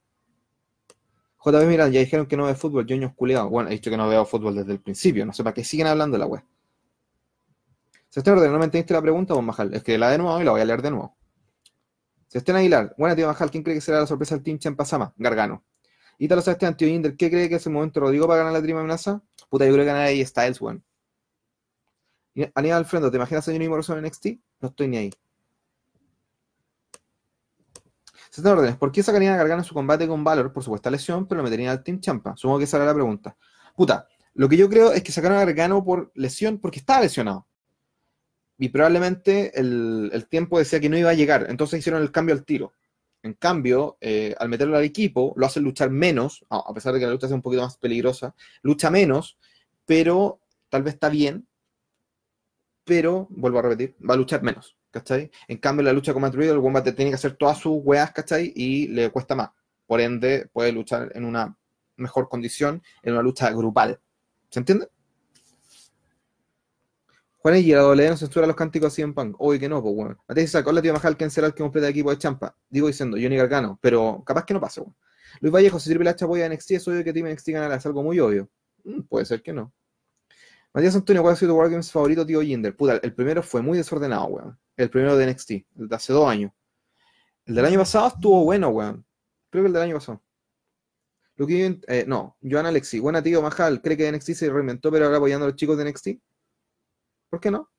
JB 1.43 1.67
Miran, 1.67 1.91
ya 1.91 1.99
dijeron 2.01 2.25
que 2.25 2.35
no 2.35 2.45
ve 2.45 2.55
fútbol, 2.55 2.85
yo 2.85 2.95
ños 2.97 3.13
culeado. 3.13 3.49
Bueno, 3.49 3.69
he 3.69 3.73
dicho 3.73 3.89
que 3.89 3.97
no 3.97 4.07
veo 4.09 4.25
fútbol 4.25 4.55
desde 4.55 4.73
el 4.73 4.79
principio, 4.81 5.25
no 5.25 5.33
sé 5.33 5.43
para 5.43 5.53
qué 5.53 5.63
siguen 5.63 5.87
hablando 5.87 6.17
la 6.17 6.25
web. 6.25 6.43
Se 8.09 8.19
está 8.19 8.31
ordenando, 8.31 8.53
¿no 8.53 8.59
me 8.59 8.65
entendiste 8.65 8.93
la 8.93 9.01
pregunta, 9.01 9.33
Bon 9.33 9.45
Majal? 9.45 9.73
Es 9.73 9.83
que 9.83 9.97
la 9.97 10.09
de 10.09 10.17
nuevo 10.17 10.41
y 10.41 10.43
la 10.43 10.51
voy 10.51 10.61
a 10.61 10.65
leer 10.65 10.81
de 10.81 10.91
nuevo. 10.91 11.15
Sebastián 12.27 12.57
Aguilar, 12.57 12.95
buena 12.97 13.15
tío 13.15 13.27
Majal, 13.27 13.49
¿quién 13.49 13.63
cree 13.63 13.75
que 13.75 13.81
será 13.81 13.99
la 13.99 14.07
sorpresa 14.07 14.37
del 14.37 14.59
Team 14.59 14.75
Pasama? 14.75 15.13
Gargano. 15.17 15.63
Ítalo 16.17 16.41
Sebastián, 16.41 16.75
tío 16.75 16.87
Inder, 16.87 17.15
¿qué 17.15 17.29
cree 17.29 17.47
que 17.47 17.55
es 17.55 17.65
el 17.65 17.71
momento 17.71 18.01
Rodrigo 18.01 18.27
para 18.27 18.39
ganar 18.39 18.53
la 18.53 18.61
trima 18.61 18.79
amenaza? 18.81 19.21
Puta, 19.49 19.65
yo 19.65 19.71
creo 19.71 19.83
que 19.83 19.87
ganar 19.87 20.03
ahí 20.03 20.25
Styles, 20.25 20.59
weón. 20.59 20.83
Aníbal 22.53 22.79
Alfredo, 22.79 23.09
¿te 23.09 23.17
imaginas 23.17 23.47
a 23.47 23.51
Johnny 23.51 23.67
Morrison 23.67 23.97
en 23.97 24.05
NXT? 24.05 24.27
No 24.61 24.69
estoy 24.69 24.87
ni 24.87 24.97
ahí. 24.97 25.11
Se 28.28 28.28
órdenes. 28.47 28.77
¿Por 28.77 28.91
qué 28.91 29.03
sacarían 29.03 29.33
a 29.33 29.37
Gargano 29.37 29.63
su 29.63 29.73
combate 29.73 30.07
con 30.07 30.23
Valor 30.23 30.53
por 30.53 30.63
supuesta 30.63 30.89
lesión, 30.89 31.27
pero 31.27 31.39
lo 31.39 31.43
meterían 31.43 31.71
al 31.71 31.83
Team 31.83 31.99
Champa? 31.99 32.35
Supongo 32.37 32.59
que 32.59 32.63
esa 32.65 32.77
era 32.77 32.85
la 32.85 32.93
pregunta. 32.93 33.35
Puta, 33.75 34.07
lo 34.33 34.47
que 34.47 34.57
yo 34.57 34.69
creo 34.69 34.91
es 34.91 35.03
que 35.03 35.11
sacaron 35.11 35.37
a 35.37 35.45
Gargano 35.45 35.83
por 35.83 36.11
lesión 36.15 36.59
porque 36.59 36.79
estaba 36.79 37.01
lesionado. 37.01 37.47
Y 38.57 38.69
probablemente 38.69 39.57
el, 39.59 40.27
tiempo 40.29 40.59
decía 40.59 40.79
que 40.79 40.89
no 40.89 40.97
iba 40.97 41.09
a 41.09 41.13
llegar. 41.13 41.47
Entonces 41.49 41.79
hicieron 41.79 42.01
el 42.01 42.11
cambio 42.11 42.35
al 42.35 42.43
tiro. 42.43 42.73
En 43.23 43.33
cambio, 43.33 43.97
eh, 44.01 44.35
al 44.39 44.49
meterlo 44.49 44.77
al 44.77 44.83
equipo, 44.83 45.33
lo 45.35 45.45
hacen 45.45 45.63
luchar 45.63 45.89
menos, 45.89 46.45
a 46.49 46.73
pesar 46.73 46.93
de 46.93 46.99
que 46.99 47.05
la 47.05 47.11
lucha 47.11 47.27
sea 47.27 47.35
un 47.35 47.41
poquito 47.41 47.63
más 47.63 47.77
peligrosa, 47.77 48.33
lucha 48.61 48.89
menos, 48.89 49.37
pero 49.85 50.39
tal 50.69 50.83
vez 50.83 50.93
está 50.93 51.09
bien, 51.09 51.45
pero, 52.85 53.27
vuelvo 53.29 53.59
a 53.59 53.63
repetir, 53.63 53.95
va 54.07 54.13
a 54.13 54.17
luchar 54.17 54.41
menos. 54.41 54.78
¿Cachai? 54.91 55.31
En 55.47 55.57
cambio, 55.57 55.83
la 55.83 55.93
lucha 55.93 56.13
con 56.13 56.21
Matt 56.21 56.35
Riddle, 56.35 56.53
el 56.53 56.59
Wombat 56.59 56.83
tiene 56.95 57.11
que 57.11 57.15
hacer 57.15 57.35
todas 57.35 57.57
sus 57.57 57.79
weas, 57.83 58.11
¿cachai? 58.11 58.51
Y 58.55 58.87
le 58.87 59.09
cuesta 59.09 59.35
más. 59.35 59.49
Por 59.85 60.01
ende, 60.01 60.49
puede 60.53 60.71
luchar 60.71 61.11
en 61.15 61.25
una 61.25 61.57
mejor 61.97 62.29
condición, 62.29 62.81
en 63.03 63.13
una 63.13 63.21
lucha 63.21 63.49
grupal. 63.51 63.99
¿Se 64.49 64.59
entiende? 64.59 64.89
Juan 67.41 67.55
y 67.55 67.63
la 67.63 67.79
doble 67.79 68.09
no 68.09 68.17
censura 68.17 68.45
los 68.45 68.55
cánticos 68.55 68.91
así 68.91 69.01
en 69.01 69.13
punk. 69.13 69.35
Uy, 69.39 69.59
que 69.59 69.69
no, 69.69 69.81
pues 69.81 69.95
bueno. 69.95 70.17
Antes 70.27 70.45
dice, 70.45 70.57
hola 70.65 70.81
tío 70.81 70.93
Majal, 70.93 71.15
¿quién 71.15 71.31
será 71.31 71.47
el 71.47 71.53
que 71.53 71.63
completa 71.63 71.87
el 71.87 71.91
equipo 71.91 72.09
de 72.09 72.17
Champa? 72.17 72.55
Digo 72.69 72.87
diciendo, 72.87 73.17
Johnny 73.19 73.37
Gargano, 73.37 73.79
pero 73.81 74.21
capaz 74.25 74.45
que 74.45 74.53
no 74.53 74.59
pase, 74.59 74.81
weón. 74.81 74.95
Luis 75.39 75.53
Vallejo, 75.53 75.79
si 75.79 75.89
sirve 75.89 76.03
la 76.03 76.15
chapoya 76.15 76.49
de 76.49 76.55
NXT, 76.55 76.71
es 76.71 76.87
obvio 76.87 77.03
que 77.03 77.13
Team 77.13 77.27
NXT 77.27 77.49
ganará, 77.49 77.75
es 77.75 77.85
algo 77.85 78.03
muy 78.03 78.19
obvio. 78.19 78.49
Mm, 78.83 79.01
puede 79.03 79.25
ser 79.25 79.41
que 79.41 79.53
no. 79.53 79.71
Matías 80.73 80.95
Antonio, 80.95 81.21
¿cuál 81.21 81.33
ha 81.33 81.37
sido 81.37 81.53
tu 81.53 81.57
Wargames 81.57 81.91
favorito, 81.91 82.25
tío 82.25 82.41
Jinder? 82.41 82.75
Puta, 82.75 82.99
el 83.01 83.13
primero 83.13 83.41
fue 83.41 83.61
muy 83.61 83.77
desordenado, 83.77 84.25
weón. 84.25 84.59
El 84.79 84.89
primero 84.89 85.17
de 85.17 85.29
NXT, 85.29 85.51
el 85.51 85.89
de 85.89 85.95
hace 85.97 86.13
dos 86.13 86.25
años. 86.29 86.53
El 87.45 87.53
del 87.53 87.65
año 87.65 87.79
pasado 87.79 88.07
estuvo 88.07 88.45
bueno, 88.45 88.69
weón. 88.69 89.05
Creo 89.49 89.63
que 89.63 89.67
el 89.67 89.73
del 89.73 89.81
año 89.81 89.95
pasado. 89.95 90.23
Lo 91.35 91.45
que 91.45 91.81
eh, 91.85 92.05
no, 92.07 92.37
Joan 92.41 92.65
Alexi. 92.65 92.99
Buena 92.99 93.21
tío 93.21 93.41
Majal, 93.41 93.81
¿cree 93.81 93.97
que 93.97 94.09
NXT 94.09 94.31
se 94.31 94.49
reinventó 94.49 94.89
pero 94.89 95.05
ahora 95.05 95.17
apoyando 95.17 95.45
a 95.45 95.49
los 95.49 95.57
chicos 95.57 95.77
de 95.77 95.83
NXT? 95.83 96.07
¿Por 97.29 97.41
qué 97.41 97.51
no? 97.51 97.69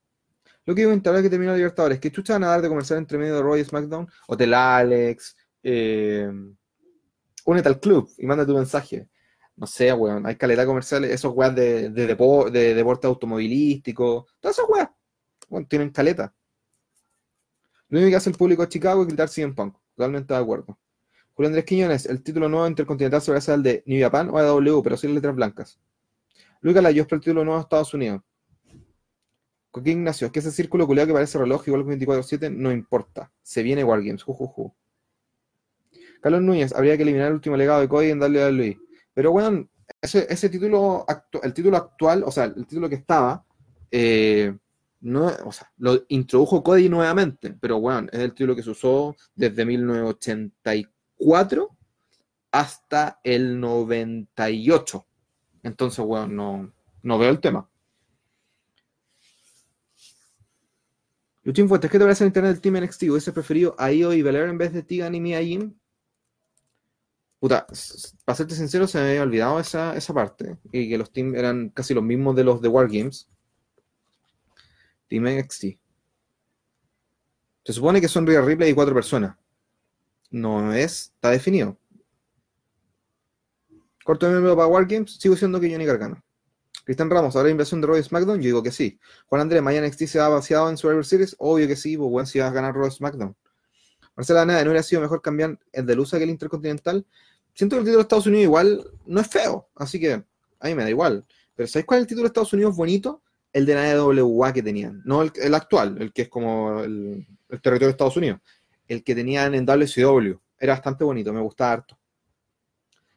Lo 0.67 0.75
que 0.75 0.83
iba 0.83 0.93
a 0.93 1.23
que 1.23 1.31
terminó 1.31 1.57
Libertadores, 1.57 2.01
¿qué 2.01 2.13
chucha 2.13 2.35
van 2.35 2.45
a 2.45 2.49
dar 2.49 2.61
de 2.61 2.69
conversar 2.69 2.99
entre 2.99 3.17
medio 3.17 3.37
de 3.37 3.43
Roy 3.43 3.61
y 3.61 3.65
SmackDown? 3.65 4.07
Hotel 4.29 4.53
Alex, 4.53 5.37
eh, 5.63 6.31
únete 7.47 7.69
al 7.71 7.81
club 7.81 8.11
y 8.19 8.27
manda 8.27 8.45
tu 8.45 8.55
mensaje 8.55 9.09
no 9.57 9.67
sé, 9.67 9.93
weón, 9.93 10.27
hay 10.27 10.37
calidad 10.37 10.65
comercial, 10.65 11.05
esos 11.05 11.35
weas 11.35 11.55
de, 11.55 11.91
de, 11.91 12.07
de, 12.07 12.75
deporte 12.75 13.07
automovilístico, 13.07 14.27
todas 14.41 14.57
esas 14.57 14.71
weas, 14.71 14.89
bueno, 15.49 15.67
tienen 15.69 15.91
caleta. 15.91 16.35
Lo 17.91 17.99
único 17.99 18.11
que 18.11 18.17
hace 18.17 18.31
el 18.31 18.37
público 18.37 18.63
de 18.63 18.69
Chicago 18.69 19.03
es 19.03 19.09
gritar 19.09 19.29
en 19.37 19.55
Punk, 19.55 19.77
totalmente 19.97 20.33
de 20.33 20.41
acuerdo. 20.41 20.79
Julio 21.35 21.49
Andrés 21.49 21.65
Quiñones, 21.65 22.07
el 22.07 22.23
título 22.23 22.49
nuevo 22.49 22.67
intercontinental 22.69 23.21
sobre 23.21 23.41
el 23.55 23.63
de 23.63 23.83
New 23.87 24.01
Japan 24.01 24.31
o 24.31 24.39
AW, 24.39 24.83
pero 24.83 24.97
sin 24.97 25.15
letras 25.15 25.35
blancas. 25.35 25.81
Lucas 26.61 26.83
Layos 26.83 27.07
el 27.11 27.21
título 27.21 27.45
nuevo 27.45 27.59
de 27.59 27.63
Estados 27.63 27.93
Unidos. 27.93 28.23
Coquín 29.71 29.99
Ignacio, 29.99 30.27
es 30.27 30.33
que 30.33 30.39
ese 30.41 30.53
círculo 30.53 30.87
culeado 30.87 31.09
que 31.09 31.15
parece 31.15 31.39
reloj 31.39 31.67
igual 31.67 31.85
que 31.85 32.07
24-7 32.07 32.55
no 32.55 32.71
importa. 32.71 33.33
Se 33.43 33.63
viene 33.63 33.83
Wargames, 33.83 34.23
jujuju. 34.23 34.73
Carlos 36.21 36.43
Núñez, 36.43 36.73
habría 36.75 36.97
que 36.97 37.03
eliminar 37.03 37.29
el 37.29 37.35
último 37.35 37.57
legado 37.57 37.81
de 37.81 37.89
Cody 37.89 38.11
en 38.11 38.21
darle 38.21 38.43
a 38.43 38.51
Luis. 38.51 38.77
Pero 39.15 39.33
bueno, 39.33 39.69
ese, 40.01 40.49
título, 40.49 41.07
el 41.43 41.55
título 41.55 41.77
actual, 41.77 42.23
o 42.25 42.31
sea, 42.31 42.45
el 42.45 42.67
título 42.67 42.89
que 42.89 42.97
estaba, 42.97 43.45
eh, 43.91 44.55
no, 45.01 45.27
o 45.45 45.53
sea, 45.53 45.73
lo 45.79 46.05
introdujo 46.09 46.63
Cody 46.63 46.89
nuevamente, 46.89 47.57
pero 47.61 47.81
bueno, 47.81 48.09
es 48.13 48.21
el 48.21 48.35
título 48.35 48.55
que 48.55 48.63
se 48.63 48.71
usó 48.71 49.17
desde 49.35 49.65
1984 49.65 51.77
hasta 52.53 53.21
el 53.25 53.59
98. 53.61 55.07
Entonces, 55.63 56.05
bueno, 56.05 56.29
no, 56.29 56.73
no 57.03 57.19
veo 57.19 57.31
el 57.31 57.41
tema. 57.41 57.69
Luchín 61.43 61.69
Fuentes, 61.69 61.91
¿qué 61.91 61.99
te 61.99 62.05
parece 62.05 62.25
en 62.25 62.29
internet 62.29 62.53
del 62.53 62.61
Team 62.61 62.85
NXT? 62.85 63.03
¿Hubiese 63.05 63.33
preferido 63.33 63.75
a 63.79 63.93
Io 63.93 64.13
y 64.13 64.23
Belair 64.23 64.49
en 64.49 64.59
vez 64.59 64.73
de 64.73 64.83
Tigan 64.83 65.15
y 65.15 65.21
Mia 65.21 65.43
Jim? 65.43 65.75
Puta, 67.39 67.67
para 68.27 68.37
serte 68.37 68.55
sincero, 68.55 68.87
se 68.87 68.99
me 68.99 69.09
había 69.09 69.23
olvidado 69.23 69.59
esa, 69.59 69.97
esa 69.97 70.13
parte. 70.13 70.59
Y 70.71 70.91
que 70.91 70.99
los 70.99 71.11
teams 71.11 71.37
eran 71.37 71.71
casi 71.71 71.95
los 71.95 72.05
mismos 72.05 72.37
de 72.37 72.45
los 72.45 72.61
de 72.61 72.69
Wargames. 72.69 73.31
Team 75.11 75.25
NXT. 75.25 75.65
Se 77.65 77.73
supone 77.73 78.01
que 78.01 78.09
son 78.09 78.27
Rhea 78.27 78.41
Ripley 78.41 78.71
y 78.71 78.75
cuatro 78.75 78.95
personas. 78.95 79.37
No 80.31 80.73
es, 80.73 81.13
está 81.15 81.31
definido. 81.31 81.77
Corto 84.05 84.27
de 84.27 84.33
miembro 84.33 84.57
para 84.57 84.69
Wargames, 84.69 85.17
sigo 85.17 85.37
siendo 85.37 85.61
que 85.61 85.71
Johnny 85.71 85.85
Gargano. 85.85 86.23
Cristian 86.85 87.11
Ramos, 87.11 87.35
¿habrá 87.37 87.51
inversión 87.51 87.81
de 87.81 87.89
Roy 87.89 88.03
SmackDown? 88.03 88.39
Yo 88.39 88.47
digo 88.47 88.63
que 88.63 88.71
sí. 88.71 88.99
Juan 89.27 89.43
Andrés, 89.43 89.63
¿mañana 89.63 89.89
NXT 89.89 90.05
se 90.05 90.21
ha 90.21 90.29
vaciado 90.29 90.71
en 90.71 90.77
Survivor 90.77 91.05
Series? 91.05 91.35
Obvio 91.39 91.67
que 91.67 91.77
sí, 91.77 91.97
pues 91.97 92.09
bueno, 92.09 92.27
si 92.27 92.39
vas 92.39 92.51
a 92.51 92.55
ganar 92.55 92.75
Roy 92.75 92.91
SmackDown. 92.91 93.37
Marcela 94.17 94.45
Nada, 94.45 94.63
¿no 94.65 94.71
hubiera 94.71 94.83
sido 94.83 95.03
mejor 95.03 95.21
cambiar 95.21 95.59
el 95.73 95.87
de 95.87 95.97
Lusa 95.97 96.19
que 96.19 96.25
el 96.25 96.31
Intercontinental? 96.31 97.05
Siento 97.53 97.77
que 97.77 97.81
el 97.81 97.85
título 97.85 97.99
de 97.99 98.03
Estados 98.03 98.27
Unidos 98.27 98.45
igual 98.45 98.91
no 99.07 99.21
es 99.21 99.27
feo, 99.27 99.69
así 99.75 99.99
que 99.99 100.13
a 100.15 100.67
mí 100.69 100.75
me 100.75 100.85
da 100.85 100.91
igual. 100.91 101.27
Pero 101.57 101.67
¿sabéis 101.67 101.87
cuál 101.87 101.99
es 101.99 102.03
el 102.03 102.09
título 102.09 102.23
de 102.23 102.29
Estados 102.29 102.53
Unidos 102.53 102.77
bonito? 102.77 103.23
El 103.53 103.67
de 103.67 103.75
la 103.75 103.91
EWA 103.91 104.53
que 104.53 104.63
tenían. 104.63 105.03
No 105.05 105.23
el, 105.23 105.55
actual, 105.55 105.97
el 106.01 106.13
que 106.13 106.23
es 106.23 106.29
como 106.29 106.81
el, 106.81 107.27
territorio 107.49 107.89
de 107.89 107.91
Estados 107.91 108.17
Unidos. 108.17 108.41
El 108.87 109.03
que 109.03 109.15
tenían 109.15 109.55
en 109.55 109.67
WCW. 109.67 110.39
Era 110.59 110.75
bastante 110.75 111.05
bonito, 111.05 111.33
me 111.33 111.41
gustaba 111.41 111.73
harto. 111.73 111.99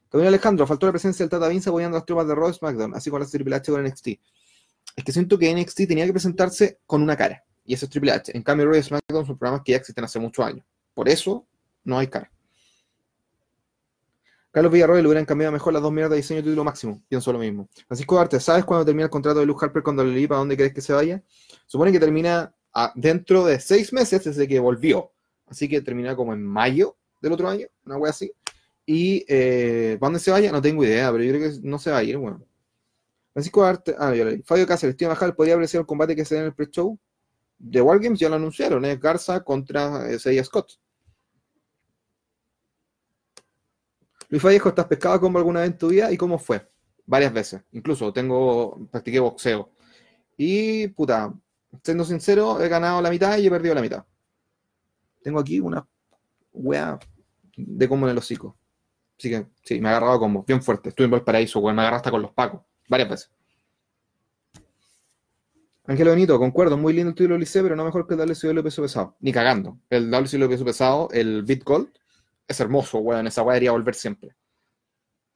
Camilo 0.09 0.29
Alejandro, 0.29 0.67
faltó 0.67 0.85
la 0.85 0.91
presencia 0.91 1.23
del 1.23 1.29
Tata 1.31 1.47
Vince 1.47 1.69
apoyando 1.69 1.97
las 1.97 2.05
tropas 2.05 2.27
de 2.27 2.35
Raw 2.35 2.53
SmackDown, 2.53 2.93
así 2.93 3.09
como 3.09 3.19
la 3.19 3.25
Triple 3.25 3.55
H 3.55 3.71
con 3.71 3.83
NXT. 3.83 4.07
Es 4.95 5.03
que 5.03 5.11
siento 5.11 5.39
que 5.39 5.53
NXT 5.53 5.87
tenía 5.87 6.05
que 6.05 6.13
presentarse 6.13 6.79
con 6.85 7.01
una 7.01 7.17
cara, 7.17 7.43
y 7.65 7.73
eso 7.73 7.85
es 7.85 7.89
Triple 7.89 8.11
H. 8.11 8.31
En 8.35 8.43
cambio, 8.43 8.67
Raw 8.67 8.81
SmackDown 8.81 9.25
son 9.25 9.37
programas 9.39 9.63
que 9.65 9.71
ya 9.71 9.79
existen 9.79 10.03
hace 10.03 10.19
muchos 10.19 10.45
años. 10.45 10.63
Por 10.93 11.09
eso, 11.09 11.47
no 11.83 11.97
hay 11.97 12.07
cara. 12.07 12.31
Carlos 14.53 14.71
Villarroel 14.71 15.01
le 15.01 15.07
hubieran 15.07 15.25
cambiado 15.25 15.51
mejor 15.51 15.73
las 15.73 15.81
dos 15.81 15.91
mierdas 15.91 16.11
de 16.11 16.17
diseño 16.17 16.41
y 16.41 16.43
título 16.43 16.63
máximo. 16.63 17.01
Pienso 17.09 17.33
lo 17.33 17.39
mismo. 17.39 17.67
Francisco 17.87 18.19
Arte, 18.19 18.39
¿sabes 18.39 18.63
cuándo 18.63 18.85
termina 18.85 19.05
el 19.05 19.09
contrato 19.09 19.39
de 19.39 19.47
Luke 19.47 19.65
Harper 19.65 19.81
con 19.81 19.97
WWE? 19.97 20.27
¿Para 20.27 20.37
dónde 20.37 20.55
crees 20.55 20.75
que 20.75 20.81
se 20.81 20.93
vaya? 20.93 21.23
Supone 21.65 21.91
que 21.91 21.99
termina 21.99 22.53
dentro 22.93 23.45
de 23.45 23.59
seis 23.59 23.91
meses 23.91 24.23
desde 24.23 24.47
que 24.47 24.59
volvió. 24.59 25.11
Así 25.47 25.67
que 25.67 25.81
termina 25.81 26.15
como 26.15 26.33
en 26.33 26.43
mayo 26.43 26.95
del 27.19 27.31
otro 27.31 27.49
año, 27.49 27.65
una 27.83 27.97
wea 27.97 28.11
así. 28.11 28.31
Y 28.85 29.25
eh, 29.27 29.97
¿para 29.99 30.09
dónde 30.09 30.19
se 30.19 30.29
vaya? 30.29 30.51
No 30.51 30.61
tengo 30.61 30.83
idea, 30.83 31.11
pero 31.11 31.23
yo 31.23 31.33
creo 31.33 31.49
que 31.49 31.59
no 31.67 31.79
se 31.79 31.89
va 31.89 31.97
a 31.97 32.03
ir, 32.03 32.17
bueno. 32.17 32.45
Francisco 33.33 33.63
Arte, 33.63 33.95
ah, 33.97 34.13
yo 34.13 34.23
leí. 34.23 34.43
Fabio 34.43 34.67
Cáceres, 34.67 34.95
tío 34.95 35.09
Majal, 35.09 35.33
¿podría 35.33 35.55
sido 35.65 35.81
el 35.81 35.87
combate 35.87 36.15
que 36.15 36.25
se 36.25 36.35
da 36.35 36.41
en 36.41 36.47
el 36.47 36.53
pre-show? 36.53 36.99
De 37.57 37.81
Wargames 37.81 38.19
ya 38.19 38.29
lo 38.29 38.35
anunciaron, 38.35 38.85
es 38.85 38.99
Garza 38.99 39.43
contra 39.43 40.11
eh, 40.11 40.43
Scott. 40.43 40.73
Luis 44.33 44.41
Vallejo, 44.41 44.69
¿estás 44.69 44.87
pescado 44.87 45.19
combo 45.19 45.37
alguna 45.37 45.59
vez 45.59 45.69
en 45.69 45.77
tu 45.77 45.89
vida? 45.89 46.11
¿Y 46.11 46.17
cómo 46.17 46.39
fue? 46.39 46.67
Varias 47.05 47.31
veces. 47.31 47.61
Incluso 47.71 48.11
tengo, 48.11 48.89
practiqué 48.89 49.19
boxeo. 49.19 49.69
Y, 50.35 50.87
puta, 50.87 51.31
siendo 51.83 52.03
sincero, 52.03 52.59
he 52.59 52.67
ganado 52.67 52.99
la 52.99 53.11
mitad 53.11 53.37
y 53.37 53.45
he 53.45 53.51
perdido 53.51 53.75
la 53.75 53.81
mitad. 53.83 54.03
Tengo 55.21 55.39
aquí 55.39 55.59
una 55.59 55.87
wea 56.51 56.97
de 57.55 57.87
combo 57.87 58.07
en 58.07 58.13
el 58.13 58.17
hocico. 58.17 58.57
Así 59.19 59.29
que, 59.29 59.45
sí, 59.63 59.79
me 59.79 59.89
ha 59.89 59.97
agarrado 59.97 60.17
como 60.17 60.43
bien 60.43 60.63
fuerte. 60.63 60.89
Estuve 60.89 61.05
en 61.05 61.11
Valparaíso, 61.11 61.59
weón, 61.59 61.75
me 61.75 61.83
agarré 61.83 61.97
hasta 61.97 62.09
con 62.09 62.23
los 62.23 62.31
pacos. 62.31 62.61
Varias 62.89 63.09
veces. 63.11 63.31
Ángelo 65.85 66.09
Benito, 66.09 66.39
concuerdo, 66.39 66.75
muy 66.75 66.93
lindo 66.93 67.09
el 67.09 67.15
título 67.15 67.37
Liceo, 67.37 67.61
pero 67.61 67.75
no 67.75 67.85
mejor 67.85 68.07
que 68.07 68.15
el 68.15 68.19
WCW 68.21 68.63
peso 68.63 68.81
pesado. 68.81 69.15
Ni 69.19 69.31
cagando. 69.31 69.77
El 69.91 70.09
WCW 70.09 70.49
peso 70.49 70.65
pesado, 70.65 71.09
el 71.11 71.43
Beat 71.43 71.63
Gold, 71.63 71.91
es 72.47 72.59
hermoso, 72.59 72.99
weón. 72.99 73.27
Esa 73.27 73.41
weá 73.41 73.55
debería 73.55 73.71
volver 73.71 73.95
siempre. 73.95 74.35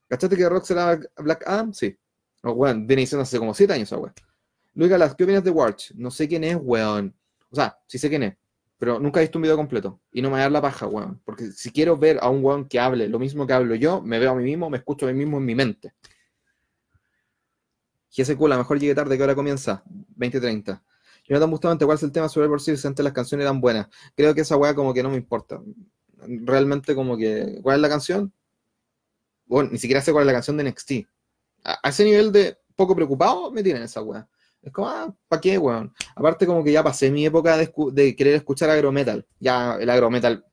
¿Cachaste 0.09 0.37
que 0.37 0.49
Rock 0.49 0.65
será 0.65 0.99
Black 1.17 1.43
Adam? 1.47 1.73
Sí. 1.73 1.97
No, 2.43 2.53
weón, 2.53 2.87
viene 2.87 3.01
diciendo 3.01 3.23
hace 3.23 3.39
como 3.39 3.53
7 3.53 3.73
años 3.73 3.89
esa 3.89 3.97
weá. 3.97 4.13
Luis 4.73 4.89
Galas, 4.89 5.15
¿qué 5.15 5.23
opinas 5.23 5.43
de 5.43 5.49
Warch? 5.49 5.93
No 5.95 6.11
sé 6.11 6.27
quién 6.27 6.43
es, 6.43 6.57
weón. 6.61 7.15
O 7.49 7.55
sea, 7.55 7.77
sí 7.87 7.97
sé 7.97 8.09
quién 8.09 8.23
es, 8.23 8.37
pero 8.77 8.99
nunca 8.99 9.19
he 9.19 9.23
visto 9.23 9.39
un 9.39 9.43
video 9.43 9.57
completo. 9.57 9.99
Y 10.11 10.21
no 10.21 10.29
me 10.29 10.33
va 10.33 10.39
a 10.39 10.41
dar 10.43 10.51
la 10.51 10.61
paja, 10.61 10.85
weón. 10.85 11.19
Porque 11.25 11.51
si 11.51 11.71
quiero 11.71 11.97
ver 11.97 12.19
a 12.21 12.29
un 12.29 12.43
weón 12.43 12.67
que 12.67 12.79
hable 12.79 13.07
lo 13.07 13.19
mismo 13.19 13.47
que 13.47 13.53
hablo 13.53 13.75
yo, 13.75 14.01
me 14.01 14.19
veo 14.19 14.31
a 14.31 14.35
mí 14.35 14.43
mismo, 14.43 14.69
me 14.69 14.77
escucho 14.77 15.07
a 15.07 15.11
mí 15.11 15.17
mismo 15.17 15.37
en 15.37 15.45
mi 15.45 15.55
mente. 15.55 15.93
GSQ, 18.15 18.39
la 18.47 18.57
mejor 18.57 18.79
llegue 18.79 18.95
tarde, 18.95 19.17
¿qué 19.17 19.23
hora 19.23 19.35
comienza? 19.35 19.83
20.30. 20.17 20.81
Jonathan 21.25 21.51
Bustamante, 21.51 21.85
¿cuál 21.85 21.97
es 21.97 22.03
el 22.03 22.11
tema 22.11 22.29
sobre 22.29 22.47
por 22.47 22.61
si 22.61 22.71
antes 22.71 23.03
las 23.03 23.13
canciones 23.13 23.43
eran 23.43 23.59
buenas? 23.59 23.87
Creo 24.15 24.33
que 24.33 24.41
esa 24.41 24.55
weá 24.55 24.73
como 24.73 24.93
que 24.93 25.03
no 25.03 25.09
me 25.09 25.17
importa 25.17 25.61
realmente 26.25 26.95
como 26.95 27.17
que, 27.17 27.59
¿cuál 27.61 27.77
es 27.77 27.81
la 27.81 27.89
canción? 27.89 28.33
Bueno, 29.45 29.69
ni 29.71 29.77
siquiera 29.77 30.01
sé 30.01 30.11
cuál 30.11 30.23
es 30.23 30.27
la 30.27 30.33
canción 30.33 30.57
de 30.57 30.63
NXT. 30.65 30.91
A, 31.63 31.89
ese 31.89 32.03
nivel 32.03 32.31
de 32.31 32.57
poco 32.75 32.95
preocupado 32.95 33.51
me 33.51 33.63
tienen 33.63 33.83
esa 33.83 34.01
weá. 34.01 34.27
Es 34.61 34.73
como, 34.73 34.89
ah, 34.89 35.13
¿para 35.27 35.41
qué, 35.41 35.57
weón? 35.57 35.93
Aparte 36.15 36.45
como 36.45 36.63
que 36.63 36.71
ya 36.71 36.83
pasé 36.83 37.09
mi 37.09 37.25
época 37.25 37.57
de, 37.57 38.15
querer 38.15 38.35
escuchar 38.35 38.69
agrometal. 38.69 39.25
Ya 39.39 39.75
el 39.79 39.89
agrometal 39.89 40.45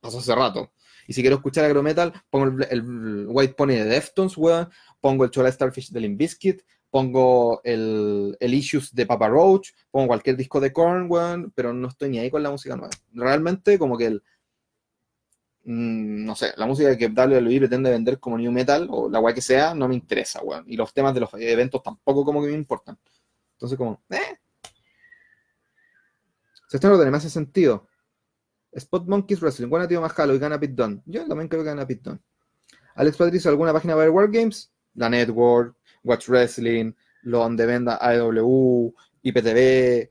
pasó 0.00 0.18
hace 0.18 0.34
rato. 0.34 0.72
Y 1.08 1.12
si 1.12 1.22
quiero 1.22 1.36
escuchar 1.36 1.64
agrometal, 1.64 2.12
pongo 2.30 2.62
el, 2.70 3.26
White 3.28 3.54
Pony 3.54 3.68
de 3.68 3.84
Deftones, 3.84 4.36
weón. 4.36 4.68
Pongo 5.00 5.24
el 5.24 5.30
Chola 5.30 5.50
Starfish 5.50 5.90
de 5.90 6.00
Limp 6.00 6.18
Bizkit. 6.18 6.62
Pongo 6.90 7.60
el, 7.64 8.36
el, 8.38 8.54
Issues 8.54 8.94
de 8.94 9.06
Papa 9.06 9.28
Roach. 9.28 9.70
Pongo 9.90 10.08
cualquier 10.08 10.36
disco 10.36 10.60
de 10.60 10.72
Korn, 10.72 11.10
weón. 11.10 11.52
Pero 11.54 11.72
no 11.72 11.88
estoy 11.88 12.10
ni 12.10 12.18
ahí 12.18 12.30
con 12.30 12.42
la 12.42 12.50
música 12.50 12.76
nueva. 12.76 12.90
Realmente 13.12 13.78
como 13.78 13.98
que 13.98 14.06
el, 14.06 14.22
Mm, 15.64 16.24
no 16.24 16.34
sé, 16.34 16.52
la 16.56 16.66
música 16.66 16.96
que 16.96 17.08
WWE 17.08 17.58
pretende 17.58 17.90
vender 17.90 18.18
como 18.18 18.38
new 18.38 18.50
metal 18.50 18.88
o 18.90 19.08
la 19.08 19.18
guay 19.18 19.34
que 19.34 19.42
sea, 19.42 19.74
no 19.74 19.88
me 19.88 19.94
interesa, 19.94 20.42
weón. 20.42 20.64
Y 20.66 20.76
los 20.76 20.92
temas 20.94 21.14
de 21.14 21.20
los 21.20 21.30
eventos 21.34 21.82
tampoco 21.82 22.24
como 22.24 22.42
que 22.42 22.48
me 22.48 22.54
importan. 22.54 22.98
Entonces, 23.52 23.76
como, 23.76 24.02
eh. 24.10 24.38
Se 26.68 26.76
está 26.76 26.88
en 26.88 27.14
hace 27.14 27.28
sentido. 27.28 27.88
Spot 28.72 29.06
Monkeys 29.06 29.40
Wrestling, 29.40 29.68
buena 29.68 29.88
tío 29.88 30.00
más 30.00 30.16
Halo 30.18 30.34
y 30.34 30.38
gana 30.38 30.58
Pit 30.58 30.70
Dunn. 30.70 31.02
Yo 31.04 31.26
también 31.26 31.48
creo 31.48 31.62
que 31.62 31.68
gana 31.68 31.86
Pit 31.86 32.02
Dunn. 32.02 32.22
Alex 32.94 33.16
Patricio, 33.16 33.50
¿alguna 33.50 33.72
página 33.72 33.94
para 33.94 34.04
ver 34.04 34.10
Wargames? 34.10 34.72
La 34.94 35.08
Network, 35.08 35.76
Watch 36.04 36.28
Wrestling, 36.28 36.92
lo 37.22 37.38
donde 37.38 37.66
venda 37.66 37.98
AEW, 38.00 38.94
IPTV, 39.22 40.10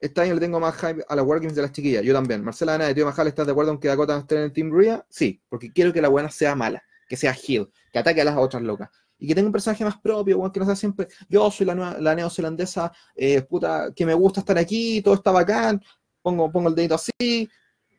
este 0.00 0.20
año 0.20 0.34
le 0.34 0.40
tengo 0.40 0.60
más 0.60 0.76
hype 0.76 1.04
a 1.08 1.16
las 1.16 1.24
Wargames 1.24 1.54
de 1.54 1.62
las 1.62 1.72
chiquillas. 1.72 2.02
Yo 2.02 2.14
también. 2.14 2.44
Marcela 2.44 2.74
Ana 2.74 2.86
de 2.86 2.94
Tío 2.94 3.04
Majal, 3.04 3.26
¿estás 3.26 3.46
de 3.46 3.52
acuerdo 3.52 3.72
en 3.72 3.78
que 3.78 3.88
Dakota 3.88 4.18
esté 4.18 4.36
en 4.36 4.42
el 4.42 4.52
Team 4.52 4.72
Rhea? 4.72 5.04
Sí, 5.08 5.42
porque 5.48 5.72
quiero 5.72 5.92
que 5.92 6.00
la 6.00 6.08
buena 6.08 6.30
sea 6.30 6.54
mala, 6.54 6.82
que 7.08 7.16
sea 7.16 7.32
heel, 7.32 7.68
que 7.92 7.98
ataque 7.98 8.20
a 8.20 8.24
las 8.24 8.36
otras 8.36 8.62
locas. 8.62 8.90
Y 9.18 9.26
que 9.26 9.34
tenga 9.34 9.46
un 9.46 9.52
personaje 9.52 9.84
más 9.84 9.98
propio, 9.98 10.50
que 10.52 10.60
no 10.60 10.66
sea 10.66 10.76
siempre, 10.76 11.08
yo 11.28 11.50
soy 11.50 11.66
la, 11.66 11.74
nueva, 11.74 11.98
la 11.98 12.14
neozelandesa, 12.14 12.92
eh, 13.16 13.42
puta, 13.42 13.92
que 13.94 14.06
me 14.06 14.14
gusta 14.14 14.40
estar 14.40 14.56
aquí, 14.56 15.02
todo 15.02 15.14
está 15.14 15.32
bacán, 15.32 15.82
pongo, 16.22 16.52
pongo 16.52 16.68
el 16.68 16.76
dedito 16.76 16.94
así. 16.94 17.48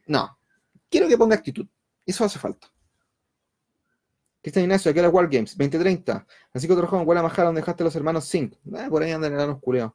No, 0.08 0.40
quiero 0.90 1.08
que 1.10 1.18
ponga 1.18 1.36
actitud. 1.36 1.68
Eso 2.06 2.24
hace 2.24 2.40
falta. 2.40 2.72
Cristian 4.42 4.64
Ignacio, 4.64 4.90
aquí 4.90 5.00
a 5.00 5.04
las 5.04 5.14
Wargames, 5.14 5.58
2030. 5.58 6.26
Así 6.54 6.66
que 6.66 6.74
otro 6.74 6.88
joven, 6.88 7.06
huele 7.06 7.20
a 7.20 7.24
majar 7.24 7.46
donde 7.46 7.60
dejaste 7.60 7.84
los 7.84 7.96
hermanos 7.96 8.24
Sync. 8.26 8.54
Eh, 8.54 8.88
por 8.90 9.04
ahí 9.04 9.12
andan 9.12 9.34
enanos 9.34 9.60
culeados. 9.60 9.94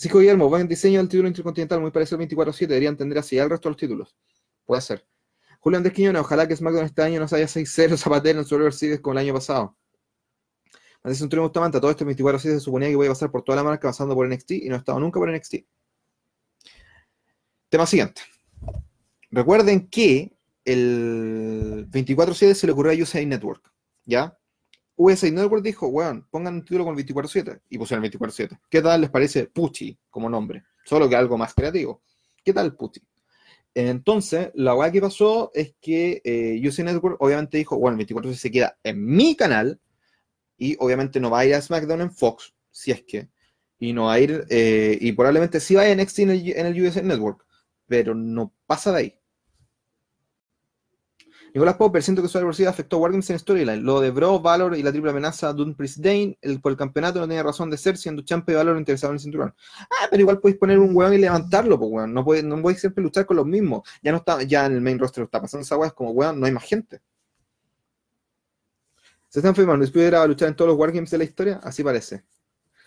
Francisco 0.00 0.20
Guillermo, 0.20 0.48
buen 0.48 0.66
diseño 0.66 0.98
del 0.98 1.10
título 1.10 1.28
intercontinental, 1.28 1.78
muy 1.78 1.90
parecido 1.90 2.18
al 2.18 2.26
24-7, 2.26 2.68
deberían 2.68 2.96
tender 2.96 3.18
así 3.18 3.36
el 3.36 3.50
resto 3.50 3.68
de 3.68 3.72
los 3.72 3.76
títulos. 3.76 4.16
Puede 4.64 4.80
ser. 4.80 5.06
Julián 5.58 5.82
Desquiñona, 5.82 6.22
ojalá 6.22 6.48
que 6.48 6.56
SmackDown 6.56 6.86
este 6.86 7.02
año 7.02 7.20
no 7.20 7.28
se 7.28 7.36
haya 7.36 7.44
6-0 7.44 7.98
Zapatero 7.98 8.38
en 8.38 8.46
Survivor 8.46 8.72
Series 8.72 9.00
como 9.00 9.12
el 9.12 9.18
año 9.18 9.34
pasado. 9.34 9.76
un 11.04 11.12
Antonio 11.12 11.42
Bustamante, 11.42 11.80
todo 11.80 11.90
esto 11.90 12.06
24-7 12.06 12.38
se 12.38 12.60
suponía 12.60 12.88
que 12.88 12.96
voy 12.96 13.08
a 13.08 13.10
pasar 13.10 13.30
por 13.30 13.42
toda 13.42 13.56
la 13.56 13.62
marca 13.62 13.88
pasando 13.88 14.14
por 14.14 14.26
NXT 14.26 14.52
y 14.52 14.70
no 14.70 14.76
he 14.76 14.78
estado 14.78 14.98
nunca 14.98 15.20
por 15.20 15.30
NXT. 15.30 15.56
Tema 17.68 17.84
siguiente. 17.84 18.22
Recuerden 19.30 19.86
que 19.90 20.34
el 20.64 21.86
24-7 21.90 22.54
se 22.54 22.66
le 22.66 22.72
ocurrió 22.72 22.92
a 22.92 23.02
USA 23.02 23.22
Network, 23.22 23.70
¿ya? 24.06 24.39
USA 25.02 25.30
Network 25.30 25.64
dijo, 25.64 25.86
weón, 25.88 26.26
pongan 26.30 26.56
un 26.56 26.60
título 26.62 26.84
con 26.84 26.98
el 26.98 27.06
24-7 27.06 27.62
y 27.70 27.78
pusieron 27.78 28.04
el 28.04 28.10
24-7. 28.10 28.60
¿Qué 28.68 28.82
tal 28.82 29.00
les 29.00 29.08
parece 29.08 29.46
Pucci 29.46 29.98
como 30.10 30.28
nombre? 30.28 30.64
Solo 30.84 31.08
que 31.08 31.16
algo 31.16 31.38
más 31.38 31.54
creativo. 31.54 32.02
¿Qué 32.44 32.52
tal 32.52 32.76
Pucci? 32.76 33.00
Entonces, 33.72 34.50
la 34.54 34.74
weá 34.74 34.92
que 34.92 35.00
pasó 35.00 35.52
es 35.54 35.74
que 35.80 36.20
eh, 36.22 36.60
USA 36.66 36.82
Network 36.82 37.16
obviamente 37.20 37.56
dijo, 37.56 37.78
bueno, 37.78 37.98
el 37.98 38.06
24-7 38.06 38.34
se 38.34 38.50
queda 38.50 38.78
en 38.82 39.02
mi 39.02 39.34
canal 39.36 39.80
y 40.58 40.76
obviamente 40.78 41.18
no 41.18 41.30
va 41.30 41.40
a 41.40 41.46
ir 41.46 41.54
a 41.54 41.62
SmackDown 41.62 42.02
en 42.02 42.12
Fox, 42.12 42.52
si 42.70 42.90
es 42.90 43.02
que, 43.02 43.30
y 43.78 43.94
no 43.94 44.04
va 44.04 44.14
a 44.14 44.20
ir, 44.20 44.44
eh, 44.50 44.98
y 45.00 45.12
probablemente 45.12 45.60
sí 45.60 45.76
va 45.76 45.82
a 45.82 45.94
NXT 45.94 46.18
en 46.18 46.30
el, 46.30 46.50
en 46.50 46.66
el 46.66 46.82
USA 46.82 47.00
Network, 47.00 47.46
pero 47.86 48.14
no 48.14 48.52
pasa 48.66 48.92
de 48.92 48.98
ahí. 48.98 49.19
Nicolás 51.52 51.76
Popper, 51.76 52.02
siento 52.02 52.22
que 52.22 52.28
su 52.28 52.38
adversidad 52.38 52.70
afectó 52.70 52.96
a 52.96 52.98
Wargames 53.00 53.28
en 53.30 53.38
Storyline. 53.38 53.82
Lo 53.82 54.00
de 54.00 54.10
Bro, 54.10 54.38
Valor 54.38 54.76
y 54.76 54.82
la 54.82 54.92
triple 54.92 55.10
amenaza 55.10 55.52
de 55.52 55.74
Prince 55.74 56.00
Dane 56.00 56.38
el, 56.42 56.60
por 56.60 56.70
el 56.70 56.78
campeonato 56.78 57.18
no 57.18 57.26
tenía 57.26 57.42
razón 57.42 57.70
de 57.70 57.76
ser, 57.76 57.96
siendo 57.96 58.22
Champ 58.22 58.48
y 58.50 58.54
Valor 58.54 58.78
interesado 58.78 59.12
en 59.12 59.16
el 59.16 59.20
cinturón. 59.20 59.54
Ah, 59.80 60.06
pero 60.10 60.20
igual 60.20 60.38
podéis 60.38 60.58
poner 60.58 60.78
un 60.78 60.94
weón 60.94 61.12
y 61.14 61.18
levantarlo, 61.18 61.76
pues 61.78 61.90
weón. 61.90 62.14
No 62.14 62.24
podéis, 62.24 62.44
no 62.44 62.60
podéis 62.62 62.80
siempre 62.80 63.02
luchar 63.02 63.26
con 63.26 63.36
los 63.36 63.46
mismos. 63.46 63.82
Ya 64.02 64.12
no 64.12 64.18
está, 64.18 64.42
ya 64.42 64.66
en 64.66 64.74
el 64.74 64.80
main 64.80 64.98
roster 64.98 65.24
está 65.24 65.40
pasando 65.40 65.62
esa 65.62 65.76
weá, 65.76 65.88
es 65.88 65.94
como 65.94 66.12
weón, 66.12 66.38
no 66.38 66.46
hay 66.46 66.52
más 66.52 66.64
gente. 66.64 67.00
Se 69.28 69.40
están 69.40 69.54
firmando, 69.54 69.82
¿Después 69.82 70.12
a 70.12 70.26
luchar 70.26 70.48
en 70.48 70.56
todos 70.56 70.68
los 70.68 70.78
Wargames 70.78 71.10
de 71.10 71.18
la 71.18 71.24
historia? 71.24 71.60
Así 71.62 71.82
parece. 71.82 72.24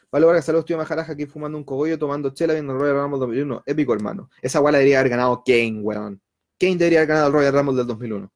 Pablo 0.10 0.28
Vargas, 0.28 0.46
saludos, 0.46 0.66
tío 0.66 0.78
Majaraja, 0.78 1.14
aquí 1.14 1.26
fumando 1.26 1.58
un 1.58 1.64
cogollo, 1.64 1.98
tomando 1.98 2.30
chela, 2.30 2.54
viendo 2.54 2.74
el 2.74 2.80
Royal 2.80 2.98
Rumble 2.98 3.20
2001. 3.20 3.64
Épico, 3.66 3.94
hermano. 3.94 4.30
Esa 4.42 4.60
guala 4.60 4.78
debería 4.78 5.00
haber 5.00 5.10
ganado 5.10 5.44
Kane, 5.46 5.80
weón. 5.82 6.22
Kane 6.60 6.78
debería 6.78 7.00
haber 7.00 7.08
ganado 7.08 7.28
el 7.28 7.34
Royal 7.34 7.54
Rumble 7.54 7.76
del 7.78 7.88
2001. 7.88 8.32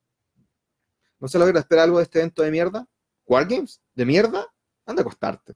¿No 1.19 1.27
se 1.27 1.39
logra 1.39 1.59
esperar 1.59 1.85
algo 1.85 1.97
de 1.97 2.03
este 2.03 2.19
evento 2.19 2.43
de 2.43 2.51
mierda? 2.51 2.87
¿Wargames? 3.25 3.81
¿De 3.95 4.05
mierda? 4.05 4.45
Anda 4.85 5.01
a 5.01 5.03
acostarte. 5.03 5.55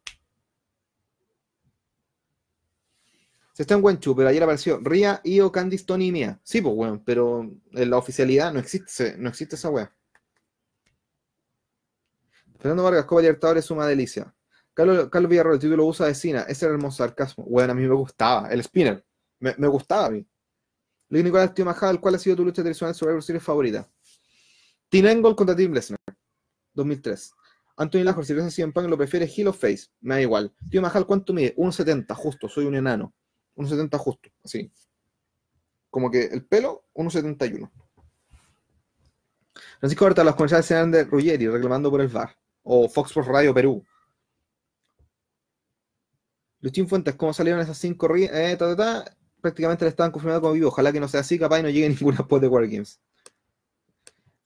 Se 3.53 3.63
está 3.63 3.75
en 3.75 3.83
Wenchu, 3.83 4.15
pero 4.15 4.29
ayer 4.29 4.41
apareció 4.41 4.79
Ria, 4.79 5.21
Io, 5.23 5.51
Candice, 5.51 5.85
Tony 5.85 6.07
y 6.07 6.11
Mia. 6.11 6.39
Sí, 6.43 6.61
pues, 6.61 6.73
weón, 6.75 7.03
pero 7.03 7.41
en 7.71 7.89
la 7.89 7.97
oficialidad 7.97 8.51
no 8.53 8.59
existe, 8.59 9.15
no 9.17 9.29
existe 9.29 9.55
esa 9.55 9.69
weá. 9.69 9.93
Fernando 12.59 12.83
Vargas, 12.83 13.05
Copa 13.05 13.21
Libertadores, 13.21 13.65
suma 13.65 13.87
delicia. 13.87 14.33
Carlos, 14.73 15.09
Carlos 15.09 15.29
Villarroel, 15.29 15.55
el 15.55 15.61
título 15.61 15.85
usa 15.85 16.07
de 16.07 16.15
Cina. 16.15 16.45
Ese 16.47 16.65
era 16.65 16.75
hermoso 16.75 16.97
sarcasmo. 16.97 17.43
Bueno, 17.45 17.73
a 17.73 17.75
mí 17.75 17.81
me 17.81 17.93
gustaba. 17.95 18.49
El 18.49 18.63
spinner. 18.63 19.03
Me, 19.39 19.53
me 19.57 19.67
gustaba 19.67 20.05
a 20.05 20.09
mí. 20.11 20.25
Luis 21.09 21.23
Nicolás 21.25 21.53
Tío 21.53 21.65
Majal, 21.65 21.99
¿cuál 21.99 22.15
ha 22.15 22.19
sido 22.19 22.37
tu 22.37 22.45
lucha 22.45 22.61
tradicional 22.61 22.95
Survivor 22.95 23.21
Series 23.21 23.43
favorita? 23.43 23.89
Team 24.91 25.05
Angle 25.05 25.35
contra 25.35 25.55
Team 25.55 25.71
Lesnar. 25.71 25.99
2003. 26.73 27.33
Anthony 27.77 28.03
Lajor, 28.03 28.25
si 28.25 28.37
así 28.37 28.61
en 28.61 28.73
Punk, 28.73 28.89
lo 28.89 28.97
prefiere 28.97 29.25
Heel 29.25 29.53
Face. 29.53 29.87
Me 30.01 30.15
da 30.15 30.21
igual. 30.21 30.53
Tío 30.69 30.81
Majal, 30.81 31.07
¿cuánto 31.07 31.33
mide? 31.33 31.55
1,70, 31.55 32.13
justo. 32.13 32.49
Soy 32.49 32.65
un 32.65 32.75
enano. 32.75 33.13
1,70 33.55 33.97
justo. 33.97 34.29
Así. 34.43 34.69
Como 35.89 36.11
que 36.11 36.25
el 36.25 36.45
pelo, 36.45 36.83
1,71. 36.93 37.71
Francisco 39.79 40.05
Berta, 40.05 40.25
los 40.25 40.35
comerciales 40.35 40.69
eran 40.69 40.91
de 40.91 41.05
Ruggeri 41.05 41.47
reclamando 41.47 41.89
por 41.89 42.01
el 42.01 42.09
VAR. 42.09 42.35
O 42.63 42.89
Fox 42.89 43.11
Sports 43.11 43.29
Radio 43.29 43.53
Perú. 43.53 43.85
Luchín 46.59 46.87
Fuentes, 46.87 47.15
¿cómo 47.15 47.33
salieron 47.33 47.61
esas 47.61 47.77
cinco 47.77 48.13
eh? 48.15 48.57
Prácticamente 49.39 49.85
le 49.85 49.89
estaban 49.89 50.11
confirmando 50.11 50.41
como 50.41 50.53
vivo. 50.53 50.67
Ojalá 50.67 50.91
que 50.91 50.99
no 50.99 51.07
sea 51.07 51.21
así, 51.21 51.39
capaz 51.39 51.59
y 51.59 51.63
no 51.63 51.69
llegue 51.69 51.89
ninguna 51.89 52.17
después 52.19 52.41
de 52.41 52.49
War 52.49 52.65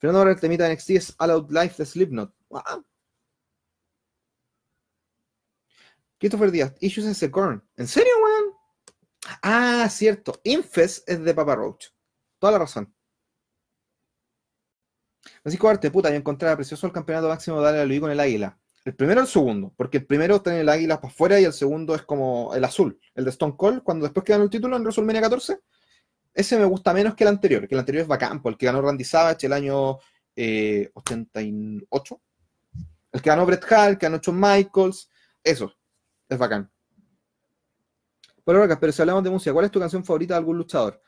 Fernando 0.06 0.20
Vargas, 0.20 0.36
el 0.36 0.40
temita 0.40 0.64
de 0.68 0.74
NXT 0.74 0.90
es 0.90 1.14
All 1.18 1.30
Out 1.32 1.50
Life 1.50 1.74
de 1.78 1.84
Slipknot. 1.84 2.32
Wow. 2.48 2.86
Christopher 6.20 6.52
Díaz, 6.52 6.74
Issues 6.78 7.06
ese 7.06 7.28
Corn. 7.28 7.68
¿En 7.76 7.88
serio, 7.88 8.12
weón? 8.22 8.54
Ah, 9.42 9.88
cierto. 9.90 10.40
Infest 10.44 11.08
es 11.08 11.24
de 11.24 11.34
Papa 11.34 11.56
Roach. 11.56 11.86
Toda 12.38 12.52
la 12.52 12.58
razón. 12.60 12.94
Francisco 15.42 15.68
Arte, 15.68 15.90
puta, 15.90 16.10
yo 16.10 16.14
encontraba 16.14 16.54
precioso 16.54 16.86
el 16.86 16.92
campeonato 16.92 17.28
máximo 17.28 17.60
de 17.60 17.84
Luis 17.84 18.00
con 18.00 18.12
el 18.12 18.20
águila. 18.20 18.56
El 18.84 18.94
primero 18.94 19.22
o 19.22 19.24
el 19.24 19.28
segundo, 19.28 19.74
porque 19.76 19.98
el 19.98 20.06
primero 20.06 20.40
tiene 20.40 20.60
el 20.60 20.68
águila 20.68 21.00
para 21.00 21.12
afuera 21.12 21.40
y 21.40 21.44
el 21.44 21.52
segundo 21.52 21.96
es 21.96 22.02
como 22.02 22.54
el 22.54 22.62
azul, 22.62 23.00
el 23.16 23.24
de 23.24 23.30
Stone 23.30 23.56
Cold, 23.56 23.82
cuando 23.82 24.04
después 24.04 24.22
que 24.22 24.34
ganó 24.34 24.44
el 24.44 24.50
título 24.50 24.76
en 24.76 24.82
WrestleMania 24.82 25.22
14. 25.22 25.58
Ese 26.36 26.58
me 26.58 26.66
gusta 26.66 26.92
menos 26.92 27.14
que 27.14 27.24
el 27.24 27.28
anterior, 27.28 27.66
que 27.66 27.74
el 27.74 27.78
anterior 27.78 28.02
es 28.02 28.08
bacán, 28.08 28.42
el 28.44 28.58
que 28.58 28.66
ganó 28.66 28.82
Randy 28.82 29.04
Savage 29.04 29.46
el 29.46 29.54
año 29.54 29.98
88. 30.36 32.14
Eh, 32.14 32.20
el 33.12 33.22
que 33.22 33.30
ganó 33.30 33.46
Bret 33.46 33.64
Hart, 33.72 33.92
el 33.92 33.98
que 33.98 34.04
ganó 34.04 34.20
John 34.22 34.38
Michaels, 34.38 35.08
eso, 35.42 35.74
es 36.28 36.36
bacán. 36.36 36.70
Pero, 38.44 38.68
pero 38.78 38.92
si 38.92 39.00
hablamos 39.00 39.24
de 39.24 39.30
música, 39.30 39.54
¿cuál 39.54 39.64
es 39.64 39.70
tu 39.70 39.80
canción 39.80 40.04
favorita 40.04 40.34
de 40.34 40.38
algún 40.38 40.58
luchador? 40.58 41.02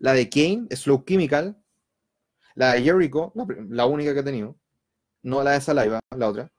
La 0.00 0.14
de 0.14 0.28
Kane, 0.28 0.66
Slow 0.74 1.04
Chemical, 1.06 1.62
la 2.56 2.72
de 2.72 2.82
Jericho, 2.82 3.32
la, 3.68 3.86
única 3.86 4.12
que 4.14 4.18
he 4.18 4.24
tenido. 4.24 4.58
No 5.22 5.44
la 5.44 5.52
de 5.52 5.60
Saliva, 5.60 6.00
la 6.10 6.28
otra. 6.28 6.52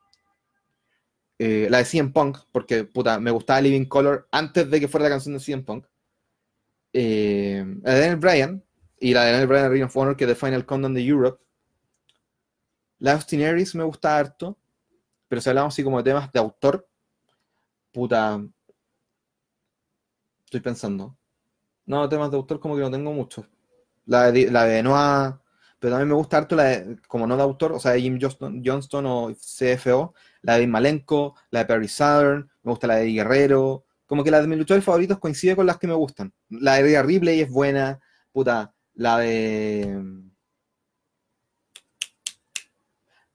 Eh, 1.38 1.68
la 1.70 1.80
de 1.80 1.86
CM 1.86 2.14
Punk, 2.14 2.38
porque 2.54 2.86
puta, 2.86 3.20
me 3.20 3.32
gustaba 3.32 3.60
Living 3.60 3.86
Color 3.86 4.30
antes 4.32 4.70
de 4.70 4.80
que 4.80 4.88
fuera 4.88 5.04
la 5.04 5.10
canción 5.10 5.34
de 5.34 5.42
CM 5.42 5.64
Punk. 5.64 5.86
Eh, 6.94 7.64
la 7.84 7.94
de 7.94 8.00
Daniel 8.00 8.20
Bryan 8.20 8.64
y 9.00 9.14
la 9.14 9.26
de 9.26 9.32
Daniel 9.32 9.48
Bryan 9.48 9.72
Ring 9.72 9.84
of 9.84 9.98
Honor, 9.98 10.18
que 10.18 10.26
es 10.26 10.30
The 10.30 10.36
Final 10.36 10.66
Countdown 10.66 10.94
de 10.94 11.06
Europe. 11.06 11.42
La 13.00 13.14
Austin 13.14 13.44
Aries 13.44 13.76
me 13.76 13.84
gusta 13.84 14.18
harto, 14.18 14.58
pero 15.28 15.42
si 15.42 15.50
hablamos 15.50 15.74
así 15.74 15.84
como 15.84 15.98
de 15.98 16.04
temas 16.04 16.32
de 16.32 16.40
autor, 16.40 16.88
puta. 17.92 18.42
Estoy 20.44 20.60
pensando. 20.62 21.16
No, 21.86 22.10
temas 22.10 22.32
de 22.32 22.38
autor 22.38 22.60
como 22.60 22.76
que 22.76 22.82
no 22.82 22.92
tengo 22.92 23.14
mucho. 23.14 23.48
La 24.06 24.32
de, 24.32 24.50
la 24.52 24.82
Noah 24.82 25.42
pero 25.80 25.94
también 25.94 26.10
me 26.10 26.16
gusta 26.16 26.38
harto 26.38 26.56
la 26.56 26.64
de, 26.66 26.98
como 27.08 27.26
no 27.26 27.38
de 27.38 27.44
autor, 27.44 27.72
o 27.72 27.80
sea, 27.80 27.92
de 27.92 28.02
Jim 28.02 28.20
Johnston, 28.22 29.06
o 29.06 29.32
CFO, 29.34 30.14
la 30.42 30.58
de 30.58 30.68
Malenko, 30.68 31.36
la 31.52 31.60
de 31.60 31.66
Perry 31.66 31.88
Southern, 31.88 32.50
me 32.64 32.72
gusta 32.72 32.88
la 32.88 32.96
de 32.98 33.08
Guerrero, 33.14 33.86
como 34.10 34.24
que 34.24 34.32
la 34.32 34.42
de 34.42 34.48
mis 34.48 34.58
luchadores 34.58 34.84
favoritos 34.84 35.20
coincide 35.20 35.56
con 35.56 35.68
las 35.68 35.78
que 35.78 35.86
me 35.86 35.94
gustan. 35.94 36.34
La 36.50 36.74
de 36.74 36.82
Rhea 36.82 37.04
Ripley 37.04 37.42
es 37.42 37.50
buena, 37.52 38.00
puta, 38.32 38.74
la 38.96 39.20
de... 39.20 40.04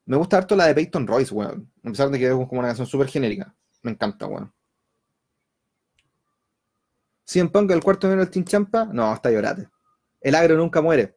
Me 0.05 0.17
gusta 0.17 0.39
harto 0.39 0.57
la 0.57 0.67
de 0.67 0.75
Peyton 0.75 1.07
Royce, 1.07 1.33
weón. 1.33 1.71
A 1.85 1.91
pesar 1.91 2.11
de 2.11 2.19
que 2.19 2.27
es 2.27 2.33
como 2.33 2.59
una 2.59 2.67
canción 2.67 2.89
súper 2.89 3.07
genérica. 3.07 3.55
Me 3.83 3.93
encanta, 3.93 4.27
weón. 4.27 4.53
en 7.35 7.49
Punk, 7.51 7.71
el 7.71 7.81
cuarto 7.81 8.09
número 8.09 8.25
del 8.25 8.33
Team 8.33 8.45
Champa, 8.45 8.85
no, 8.85 9.13
hasta 9.13 9.31
llorate. 9.31 9.69
El 10.21 10.35
agro 10.35 10.57
nunca 10.57 10.83
muere 10.83 11.17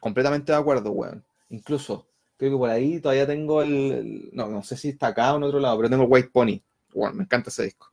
completamente 0.00 0.52
de 0.52 0.58
acuerdo, 0.58 0.90
weón. 0.90 1.24
Incluso, 1.48 2.10
creo 2.36 2.50
que 2.50 2.58
por 2.58 2.68
ahí 2.68 3.00
todavía 3.00 3.26
tengo 3.26 3.62
el, 3.62 4.28
no, 4.34 4.48
no 4.48 4.62
sé 4.62 4.76
si 4.76 4.90
está 4.90 5.06
acá 5.06 5.32
o 5.32 5.38
en 5.38 5.44
otro 5.44 5.60
lado, 5.60 5.78
pero 5.78 5.88
tengo 5.88 6.02
el 6.02 6.10
White 6.10 6.30
Pony. 6.30 6.60
Bueno, 6.92 7.14
me 7.14 7.22
encanta 7.24 7.48
ese 7.48 7.62
disco. 7.62 7.91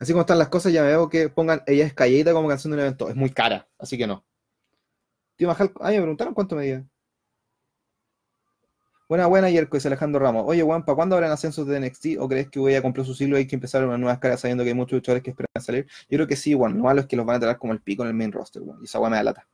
Así 0.00 0.12
como 0.12 0.22
están 0.22 0.38
las 0.38 0.48
cosas, 0.48 0.72
ya 0.72 0.82
me 0.82 0.88
veo 0.88 1.10
que 1.10 1.28
pongan 1.28 1.62
Ella 1.66 1.84
es 1.86 2.24
como 2.32 2.48
canción 2.48 2.70
de 2.70 2.78
un 2.78 2.80
evento. 2.80 3.08
Es 3.10 3.16
muy 3.16 3.30
cara, 3.30 3.68
así 3.78 3.98
que 3.98 4.06
no. 4.06 4.24
Tío 5.36 5.46
Majal, 5.46 5.72
ay, 5.80 5.96
me 5.96 6.02
preguntaron 6.02 6.34
cuánto 6.34 6.56
medía. 6.56 6.84
Buena, 9.10 9.26
buena, 9.26 9.50
Yerko, 9.50 9.76
dice 9.76 9.88
Alejandro 9.88 10.20
Ramos. 10.20 10.44
Oye, 10.46 10.62
Juan, 10.62 10.84
¿para 10.84 10.96
cuándo 10.96 11.16
habrán 11.16 11.32
ascensos 11.32 11.66
de 11.66 11.80
NXT? 11.80 12.18
¿O 12.18 12.28
crees 12.28 12.48
que 12.48 12.60
voy 12.60 12.74
a 12.76 12.82
cumplir 12.82 13.04
su 13.04 13.14
siglo 13.14 13.36
y 13.36 13.40
hay 13.40 13.46
que 13.46 13.56
empezar 13.56 13.84
una 13.84 13.98
nueva 13.98 14.14
escala 14.14 14.36
sabiendo 14.36 14.64
que 14.64 14.70
hay 14.70 14.74
muchos 14.74 14.92
luchadores 14.92 15.22
que 15.22 15.30
esperan 15.30 15.62
salir? 15.62 15.86
Yo 16.08 16.16
creo 16.16 16.26
que 16.26 16.36
sí, 16.36 16.54
Juan. 16.54 16.78
Lo 16.78 16.84
malo 16.84 17.00
es 17.00 17.06
que 17.06 17.16
los 17.16 17.26
van 17.26 17.36
a 17.36 17.40
tratar 17.40 17.58
como 17.58 17.72
el 17.72 17.80
pico 17.82 18.02
en 18.02 18.08
el 18.08 18.14
main 18.14 18.32
roster, 18.32 18.62
Juan. 18.62 18.78
Y 18.80 18.84
esa 18.84 19.00
weá 19.00 19.10
me 19.10 19.16
da 19.16 19.24
lata. 19.24 19.48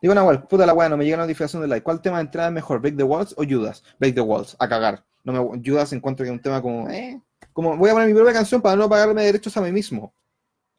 Digo, 0.00 0.14
Nahual, 0.14 0.46
puta 0.46 0.66
la 0.66 0.74
weá, 0.74 0.88
no 0.88 0.96
me 0.96 1.04
llega 1.04 1.16
la 1.16 1.24
notificación 1.24 1.62
de 1.62 1.68
like. 1.68 1.82
¿Cuál 1.82 2.02
tema 2.02 2.18
de 2.18 2.24
entrada 2.24 2.48
es 2.48 2.54
mejor, 2.54 2.80
Break 2.80 2.96
the 2.96 3.02
Walls 3.02 3.34
o 3.38 3.44
Judas? 3.48 3.82
Break 3.98 4.14
the 4.14 4.20
Walls, 4.20 4.56
a 4.58 4.68
cagar. 4.68 5.04
No 5.26 5.32
me, 5.32 5.60
Judas 5.62 5.92
encuentro 5.92 6.22
que 6.22 6.30
es 6.30 6.32
un 6.32 6.40
tema 6.40 6.62
como, 6.62 6.88
eh, 6.88 7.20
como 7.52 7.76
voy 7.76 7.90
a 7.90 7.94
poner 7.94 8.08
mi 8.08 8.14
propia 8.14 8.32
canción 8.32 8.62
para 8.62 8.76
no 8.76 8.88
pagarme 8.88 9.24
derechos 9.24 9.56
a 9.56 9.60
mí 9.60 9.72
mismo. 9.72 10.14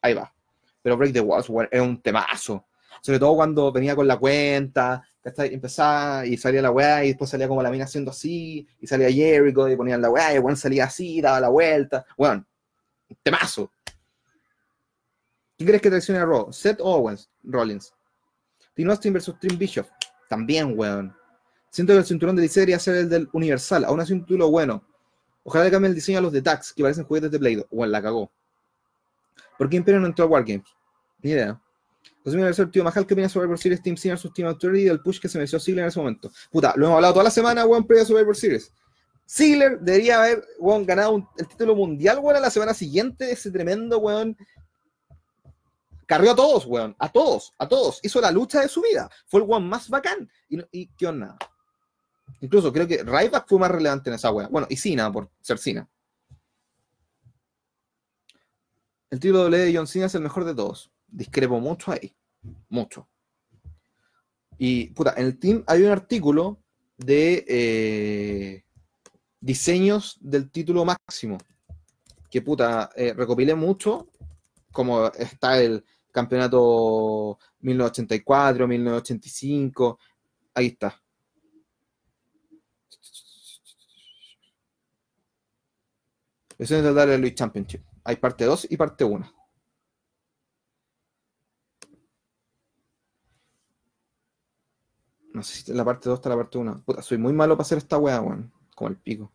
Ahí 0.01 0.13
va. 0.13 0.33
Pero 0.81 0.95
Break 0.95 1.11
the 1.11 1.19
Walls, 1.19 1.51
es 1.69 1.81
un 1.81 2.01
temazo. 2.01 2.65
Sobre 3.01 3.19
todo 3.19 3.35
cuando 3.35 3.73
venía 3.73 3.93
con 3.93 4.07
la 4.07 4.15
cuenta, 4.17 5.03
empezaba 5.21 6.25
y 6.25 6.37
salía 6.37 6.61
la 6.61 6.71
weá 6.71 7.03
y 7.03 7.09
después 7.09 7.29
salía 7.29 7.49
como 7.49 7.61
la 7.61 7.69
mina 7.69 7.83
haciendo 7.83 8.11
así, 8.11 8.65
y 8.79 8.87
salía 8.87 9.11
Jericho 9.11 9.67
y 9.67 9.75
ponían 9.75 10.01
la 10.01 10.09
weá 10.09 10.33
y 10.33 10.39
bueno 10.39 10.55
salía 10.55 10.85
así, 10.85 11.19
daba 11.19 11.41
la 11.41 11.49
vuelta. 11.49 12.05
Bueno, 12.17 12.45
temazo. 13.21 13.69
¿Quién 15.57 15.67
crees 15.67 15.81
que 15.81 15.89
traiciona 15.89 16.21
a 16.21 16.25
Raw? 16.25 16.53
¿Seth 16.53 16.79
Owens? 16.79 17.29
Rollins. 17.43 17.93
Tino 18.73 18.91
Austin 18.91 19.11
versus 19.11 19.37
Trim 19.39 19.57
Bishop. 19.57 19.87
También, 20.29 20.73
weón. 20.77 21.16
Siento 21.77 21.93
que 21.93 21.99
el 21.99 22.05
cinturón 22.05 22.35
de 22.35 22.41
DC 22.41 22.61
debería 22.61 22.79
ser 22.79 22.95
el 22.95 23.07
del 23.07 23.29
Universal. 23.33 23.85
Aún 23.85 23.99
así 23.99 24.11
un 24.11 24.21
título 24.21 24.49
bueno. 24.49 24.83
Ojalá 25.43 25.65
le 25.65 25.69
cambien 25.69 25.91
el 25.91 25.95
diseño 25.95 26.17
a 26.17 26.21
los 26.21 26.31
de 26.31 26.41
Tax, 26.41 26.73
que 26.73 26.81
parecen 26.81 27.03
juguetes 27.03 27.29
de 27.29 27.37
Play-Doh. 27.37 27.67
Weón, 27.69 27.91
la 27.91 28.01
cagó. 28.01 28.31
¿Por 29.59 29.69
qué 29.69 29.75
Imperio 29.77 29.99
no 29.99 30.07
entró 30.07 30.25
a 30.25 30.27
Wargames? 30.27 30.65
Ni 31.21 31.29
idea. 31.29 31.61
José 32.23 32.35
Miguel 32.35 32.55
el 32.57 32.71
tío 32.71 32.83
Majal, 32.83 33.05
¿qué 33.05 33.13
opina 33.13 33.29
sobre 33.29 33.43
Survivor 33.43 33.59
Series 33.59 33.83
Team 33.83 33.95
Sinner, 33.95 34.17
sus 34.17 34.33
Team 34.33 34.47
Authority 34.47 34.85
y 34.85 34.85
del 34.85 35.01
push 35.01 35.19
que 35.19 35.29
se 35.29 35.37
mereció 35.37 35.59
Ziggler 35.59 35.83
en 35.83 35.89
ese 35.89 35.99
momento? 35.99 36.31
Puta, 36.49 36.73
lo 36.75 36.87
hemos 36.87 36.95
hablado 36.95 37.13
toda 37.13 37.25
la 37.25 37.29
semana, 37.29 37.63
weón, 37.63 37.85
previo 37.85 38.01
a 38.01 38.07
Survivor 38.07 38.35
Series. 38.35 38.73
Ziggler 39.29 39.79
debería 39.79 40.17
haber, 40.17 40.43
weón, 40.57 40.83
ganado 40.83 41.29
el 41.37 41.47
título 41.47 41.75
mundial, 41.75 42.17
weón, 42.23 42.37
a 42.37 42.39
la 42.39 42.49
semana 42.49 42.73
siguiente 42.73 43.31
ese 43.31 43.51
tremendo, 43.51 43.99
weón, 43.99 44.35
Carrió 46.07 46.31
a 46.31 46.35
todos, 46.35 46.65
weón. 46.65 46.95
A 46.97 47.11
todos, 47.11 47.53
a 47.59 47.67
todos. 47.67 47.99
Hizo 48.01 48.19
la 48.19 48.31
lucha 48.31 48.61
de 48.61 48.67
su 48.67 48.81
vida. 48.81 49.07
Fue 49.27 49.41
el 49.41 49.45
weón 49.45 49.69
más 49.69 49.87
bacán. 49.89 50.27
Y, 50.49 50.57
y 50.71 50.87
qué 50.97 51.05
onda. 51.05 51.37
Incluso 52.41 52.71
creo 52.71 52.87
que 52.87 53.03
Ryback 53.03 53.47
fue 53.47 53.59
más 53.59 53.71
relevante 53.71 54.09
en 54.09 54.15
esa 54.15 54.31
weá. 54.31 54.47
Bueno, 54.47 54.67
y 54.69 54.77
Cena, 54.77 55.11
por 55.11 55.29
ser 55.41 55.57
Cena. 55.57 55.87
El 59.09 59.19
título 59.19 59.43
doble 59.43 59.59
de 59.59 59.75
John 59.75 59.87
Cena 59.87 60.05
es 60.05 60.15
el 60.15 60.21
mejor 60.21 60.45
de 60.45 60.53
todos. 60.53 60.91
Discrepo 61.07 61.59
mucho 61.59 61.91
ahí. 61.91 62.13
Mucho. 62.69 63.07
Y, 64.57 64.87
puta, 64.87 65.13
en 65.17 65.25
el 65.25 65.39
team 65.39 65.63
hay 65.67 65.83
un 65.83 65.91
artículo 65.91 66.59
de 66.97 67.45
eh, 67.47 68.63
diseños 69.39 70.17
del 70.19 70.49
título 70.51 70.83
máximo. 70.83 71.37
Que, 72.29 72.41
puta, 72.41 72.89
eh, 72.95 73.13
recopilé 73.13 73.55
mucho. 73.55 74.09
Como 74.71 75.07
está 75.13 75.59
el 75.61 75.83
campeonato 76.11 77.39
1984, 77.61 78.67
1985, 78.67 79.99
ahí 80.53 80.67
está. 80.67 81.01
Eso 86.57 86.75
es 86.75 86.83
de 86.83 86.93
darle 86.93 87.17
Luis 87.17 87.35
Championship. 87.35 87.81
Hay 88.03 88.15
parte 88.15 88.45
2 88.45 88.67
y 88.69 88.77
parte 88.77 89.03
1. 89.03 89.33
No 95.33 95.43
sé 95.43 95.61
si 95.61 95.73
la 95.73 95.85
parte 95.85 96.09
2 96.09 96.17
está 96.17 96.29
la 96.29 96.35
parte 96.35 96.57
1. 96.57 96.83
Puta, 96.83 97.01
soy 97.01 97.17
muy 97.19 97.33
malo 97.33 97.55
para 97.55 97.65
hacer 97.65 97.77
esta 97.77 97.97
weá, 97.97 98.19
weón. 98.21 98.51
Como 98.75 98.89
el 98.89 98.97
pico. 98.97 99.31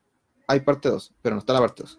Hay 0.48 0.60
parte 0.60 0.88
2, 0.88 1.14
pero 1.22 1.36
no 1.36 1.40
está 1.40 1.52
la 1.52 1.60
parte 1.60 1.82
2. 1.84 1.98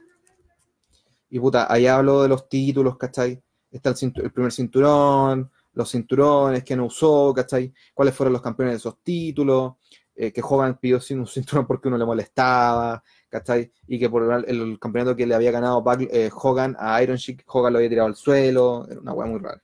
Y 1.30 1.40
puta, 1.40 1.72
ahí 1.72 1.88
hablo 1.88 2.22
de 2.22 2.28
los 2.28 2.50
títulos, 2.50 2.98
¿cachai? 2.98 3.42
Está 3.72 3.90
el, 3.90 4.14
el 4.16 4.32
primer 4.32 4.52
cinturón, 4.52 5.50
los 5.74 5.90
cinturones 5.90 6.64
que 6.64 6.76
no 6.76 6.86
usó, 6.86 7.34
¿cachai? 7.34 7.74
¿Cuáles 7.94 8.14
fueron 8.14 8.34
los 8.34 8.42
campeones 8.42 8.74
de 8.74 8.78
esos 8.78 9.02
títulos? 9.02 9.74
Eh, 10.16 10.32
que 10.32 10.42
Hogan 10.44 10.78
pidió 10.78 11.00
sin 11.00 11.20
un 11.20 11.28
cinturón 11.28 11.66
porque 11.66 11.88
uno 11.88 11.98
le 11.98 12.06
molestaba, 12.06 13.04
¿cachai? 13.30 13.72
Y 13.88 14.00
que 14.00 14.10
por 14.10 14.46
el, 14.48 14.80
campeonato 14.80 15.16
que 15.16 15.26
le 15.26 15.36
había 15.36 15.52
ganado 15.52 15.84
eh, 16.12 16.30
Hogan 16.34 16.76
a 16.80 17.02
Iron 17.02 17.18
Sheik, 17.18 17.44
Hogan 17.48 17.74
lo 17.74 17.80
había 17.80 17.90
tirado 17.90 18.08
al 18.08 18.16
suelo, 18.16 18.88
era 18.90 19.00
una 19.00 19.14
weá 19.14 19.28
muy 19.28 19.40
rara. 19.40 19.62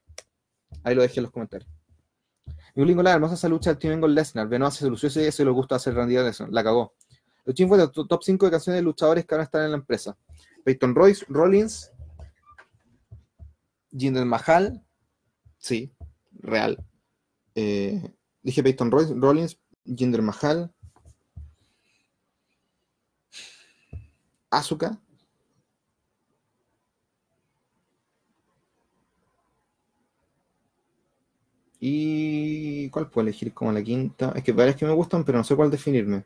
Ahí 0.83 0.95
lo 0.95 1.01
dejé 1.01 1.19
en 1.19 1.23
los 1.23 1.31
comentarios. 1.31 1.69
Y 2.75 2.81
un 2.81 2.87
lingo 2.87 3.03
la 3.03 3.13
hermosa 3.13 3.47
lucha 3.49 3.71
del 3.71 3.79
Team 3.79 4.01
con 4.01 4.13
Lesnar. 4.13 4.47
Benoit 4.47 4.73
se 4.73 4.87
lució 4.89 5.07
ese 5.07 5.23
y 5.23 5.25
eso 5.25 5.43
le 5.43 5.51
gusta 5.51 5.75
hacer 5.75 5.93
Randy 5.93 6.15
Lesnar. 6.15 6.49
La 6.51 6.63
cagó. 6.63 6.93
Los 7.45 7.55
Team 7.55 7.69
fue 7.69 7.81
el 7.81 7.91
top 7.91 8.23
5 8.23 8.45
de 8.45 8.51
canciones 8.51 8.79
de 8.79 8.83
luchadores 8.83 9.25
que 9.25 9.35
ahora 9.35 9.43
están 9.43 9.65
en 9.65 9.71
la 9.71 9.77
empresa. 9.77 10.17
Peyton 10.63 10.95
Royce, 10.95 11.25
Rollins, 11.29 11.91
Jinder 13.91 14.25
Mahal, 14.25 14.83
sí, 15.57 15.91
real. 16.33 16.83
Eh, 17.55 18.13
dije 18.41 18.63
Peyton 18.63 18.91
Royce, 18.91 19.13
Rollins, 19.15 19.59
Jinder 19.95 20.21
Mahal, 20.21 20.71
Asuka. 24.51 24.99
¿Y 31.79 32.89
cuál 32.89 33.09
puedo 33.09 33.27
elegir 33.27 33.53
como 33.53 33.71
la 33.71 33.81
quinta? 33.83 34.33
Es 34.35 34.43
que 34.43 34.51
varias 34.51 34.75
que 34.75 34.85
me 34.85 34.91
gustan, 34.93 35.23
pero 35.23 35.37
no 35.37 35.43
sé 35.43 35.55
cuál 35.55 35.71
definirme. 35.71 36.25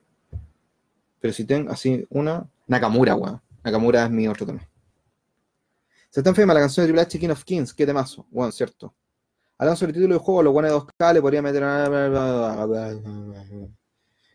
Pero 1.19 1.33
si 1.33 1.45
tengo 1.45 1.71
así 1.71 2.05
una. 2.09 2.49
Nakamura, 2.67 3.15
weón. 3.15 3.41
Nakamura 3.63 4.05
es 4.05 4.11
mi 4.11 4.27
otro 4.27 4.45
tema. 4.45 4.67
Se 6.09 6.19
está 6.19 6.29
enferma 6.29 6.53
la 6.53 6.61
canción 6.61 6.83
de 6.85 6.87
Triple 6.87 7.01
H 7.01 7.19
King 7.19 7.29
of 7.29 7.43
Kings. 7.43 7.73
Qué 7.73 7.85
temazo. 7.85 8.25
Bueno, 8.31 8.51
cierto. 8.51 8.93
Hablando 9.57 9.77
sobre 9.77 9.91
el 9.91 9.95
título 9.95 10.15
del 10.15 10.23
juego, 10.23 10.43
lo 10.43 10.51
bueno 10.51 10.67
de 10.67 10.75
2K 10.75 11.13
le 11.13 11.21
podría 11.21 11.41
meter. 11.41 11.63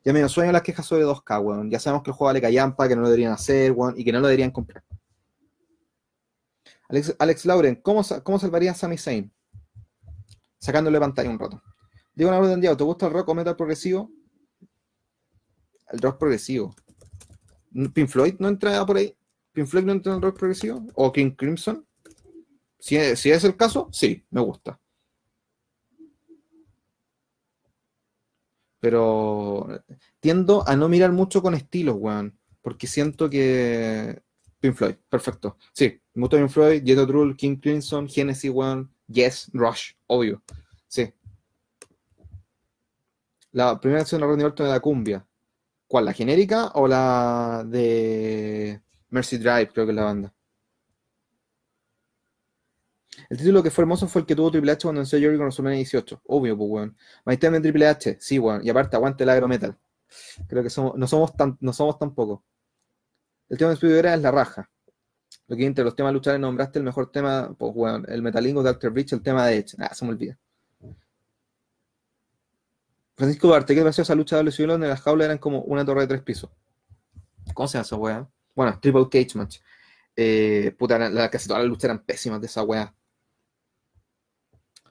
Ya 0.04 0.12
me 0.12 0.28
sueño 0.28 0.52
las 0.52 0.62
quejas 0.62 0.86
sobre 0.86 1.04
2K, 1.04 1.42
weón. 1.42 1.70
Ya 1.70 1.80
sabemos 1.80 2.02
que 2.02 2.10
el 2.10 2.14
juego 2.14 2.28
vale 2.28 2.40
callampa, 2.40 2.88
que 2.88 2.96
no 2.96 3.02
lo 3.02 3.08
deberían 3.08 3.32
hacer, 3.32 3.72
weón, 3.72 3.94
y 3.96 4.04
que 4.04 4.12
no 4.12 4.20
lo 4.20 4.26
deberían 4.28 4.50
comprar. 4.50 4.82
Alex, 7.18 7.44
Lauren, 7.44 7.76
¿cómo, 7.76 8.02
¿cómo 8.22 8.38
salvaría 8.38 8.70
a 8.70 8.74
Sami 8.74 8.96
Zayn? 8.96 9.30
Sacándole 10.58 10.98
pantalla 10.98 11.28
un 11.28 11.38
rato. 11.38 11.62
Digo 12.14 12.30
una 12.30 12.38
orden 12.38 12.60
¿te 12.60 12.84
gusta 12.84 13.06
el 13.06 13.12
rock 13.12 13.28
o 13.28 13.34
metal 13.34 13.54
progresivo? 13.54 14.10
El 15.90 16.00
rock 16.00 16.18
progresivo. 16.18 16.74
¿Pink 17.94 18.08
Floyd 18.08 18.34
no 18.38 18.48
entra 18.48 18.84
por 18.86 18.96
ahí? 18.96 19.16
¿Pink 19.52 19.66
Floyd 19.66 19.84
no 19.84 19.92
entra 19.92 20.12
en 20.12 20.16
el 20.16 20.22
rock 20.22 20.38
progresivo? 20.38 20.82
¿O 20.94 21.12
King 21.12 21.32
Crimson? 21.32 21.86
Si, 22.78 22.96
si 23.16 23.30
es 23.30 23.44
el 23.44 23.56
caso, 23.56 23.88
sí, 23.92 24.24
me 24.30 24.40
gusta. 24.40 24.80
Pero 28.80 29.82
tiendo 30.20 30.66
a 30.68 30.76
no 30.76 30.88
mirar 30.88 31.12
mucho 31.12 31.42
con 31.42 31.54
estilos, 31.54 31.96
weón. 31.98 32.38
Porque 32.62 32.86
siento 32.86 33.28
que. 33.30 34.22
Pink 34.60 34.74
Floyd, 34.74 34.94
perfecto. 35.08 35.56
Sí, 35.72 36.00
me 36.14 36.22
gusta 36.22 36.36
Pink 36.36 36.50
Floyd, 36.50 36.82
Jet 36.82 37.06
Trull, 37.06 37.36
King 37.36 37.56
Crimson, 37.56 38.08
Genesis, 38.08 38.50
weón. 38.50 38.90
Yes, 39.06 39.50
Rush, 39.52 39.92
obvio. 40.06 40.42
Sí. 40.88 41.12
La 43.52 43.80
primera 43.80 44.00
canción 44.00 44.20
de 44.20 44.26
Rodney 44.26 44.44
Orton 44.44 44.66
de 44.66 44.72
la 44.72 44.80
cumbia. 44.80 45.26
¿Cuál? 45.86 46.04
¿La 46.04 46.12
genérica 46.12 46.72
o 46.74 46.86
la 46.86 47.64
de 47.66 48.80
Mercy 49.08 49.38
Drive? 49.38 49.70
Creo 49.72 49.86
que 49.86 49.92
es 49.92 49.96
la 49.96 50.04
banda. 50.04 50.34
El 53.28 53.36
título 53.36 53.62
que 53.62 53.70
fue 53.70 53.82
hermoso 53.82 54.08
fue 54.08 54.22
el 54.22 54.26
que 54.26 54.34
tuvo 54.34 54.50
Triple 54.50 54.72
H 54.72 54.82
cuando 54.84 55.00
venció 55.00 55.18
a 55.18 55.20
Jericho 55.20 55.34
en 55.34 55.40
WrestleMania 55.40 55.76
18. 55.76 56.22
Obvio, 56.26 56.56
pues, 56.56 56.70
weón. 56.70 56.96
My 57.26 57.38
en 57.40 57.62
Triple 57.62 57.86
H, 57.86 58.16
sí, 58.20 58.38
weón. 58.38 58.64
Y 58.64 58.70
aparte, 58.70 58.96
aguante 58.96 59.24
el 59.24 59.30
agro 59.30 59.48
metal. 59.48 59.76
Creo 60.48 60.62
que 60.62 60.70
somos, 60.70 60.96
no, 60.96 61.06
somos 61.06 61.36
tan, 61.36 61.58
no 61.60 61.72
somos 61.72 61.98
tan 61.98 62.14
pocos. 62.14 62.40
El 63.50 63.58
tema 63.58 63.70
de 63.70 63.74
Speed 63.74 63.96
era 63.96 64.16
la 64.16 64.30
raja. 64.30 64.70
Lo 65.46 65.56
que 65.56 65.66
entre 65.66 65.84
los 65.84 65.94
temas 65.94 66.12
luchares 66.12 66.40
nombraste 66.40 66.78
el 66.78 66.84
mejor 66.84 67.10
tema, 67.12 67.54
pues, 67.58 67.72
weón. 67.74 68.06
El 68.08 68.22
Metalingo 68.22 68.62
de 68.62 68.72
Dr. 68.72 68.92
Bridge, 68.92 69.12
el 69.12 69.22
tema 69.22 69.46
de 69.46 69.56
Edge. 69.58 69.76
Ah, 69.78 69.94
se 69.94 70.04
me 70.06 70.12
olvida. 70.12 70.38
Francisco 73.14 73.48
Duarte, 73.48 73.74
¿qué 73.74 73.82
pasó 73.82 74.02
esa 74.02 74.14
lucha 74.14 74.36
de 74.36 74.44
WCW 74.44 74.72
donde 74.72 74.88
las 74.88 75.00
jaulas 75.00 75.26
eran 75.26 75.38
como 75.38 75.62
una 75.62 75.84
torre 75.84 76.02
de 76.02 76.06
tres 76.06 76.22
pisos? 76.22 76.50
¿Cómo 77.52 77.66
se 77.66 77.76
hace 77.76 77.88
esa 77.88 77.96
weá? 77.96 78.28
Bueno, 78.54 78.78
Triple 78.80 79.08
Cage 79.10 79.36
Match. 79.36 79.58
Eh, 80.14 80.74
puta, 80.78 80.98
la, 80.98 81.28
casi 81.28 81.48
todas 81.48 81.62
las 81.62 81.68
luchas 81.68 81.84
eran 81.84 82.04
pésimas 82.04 82.40
de 82.40 82.46
esa 82.46 82.62
weá. 82.62 82.94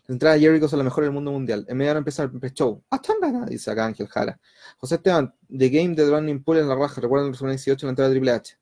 La 0.08 0.13
entrada 0.13 0.36
de 0.36 0.41
Jericho 0.41 0.70
son 0.70 0.80
la 0.80 0.86
mejor 0.86 1.04
del 1.04 1.12
mundo 1.12 1.32
mundial. 1.32 1.65
En 1.67 1.78
medio 1.78 1.91
de 1.91 2.00
empezar 2.00 2.32
el 2.41 2.54
show. 2.54 2.82
¡Ah, 2.89 3.02
Dice 3.50 3.70
acá 3.72 3.86
Ángel 3.86 4.08
Jara. 4.08 4.39
José 4.78 4.96
Esteban, 4.96 5.34
The 5.50 5.70
Game 5.70 5.96
de 5.96 6.10
Running 6.10 6.43
Pool 6.43 6.60
en 6.60 6.70
la 6.70 6.76
raja. 6.76 7.02
Recuerdan 7.02 7.28
el 7.28 7.34
2018 7.34 7.86
en 7.86 7.88
la 7.88 7.91
entrada 7.91 8.10
de 8.10 8.15
Triple 8.15 8.32
H. 8.32 8.58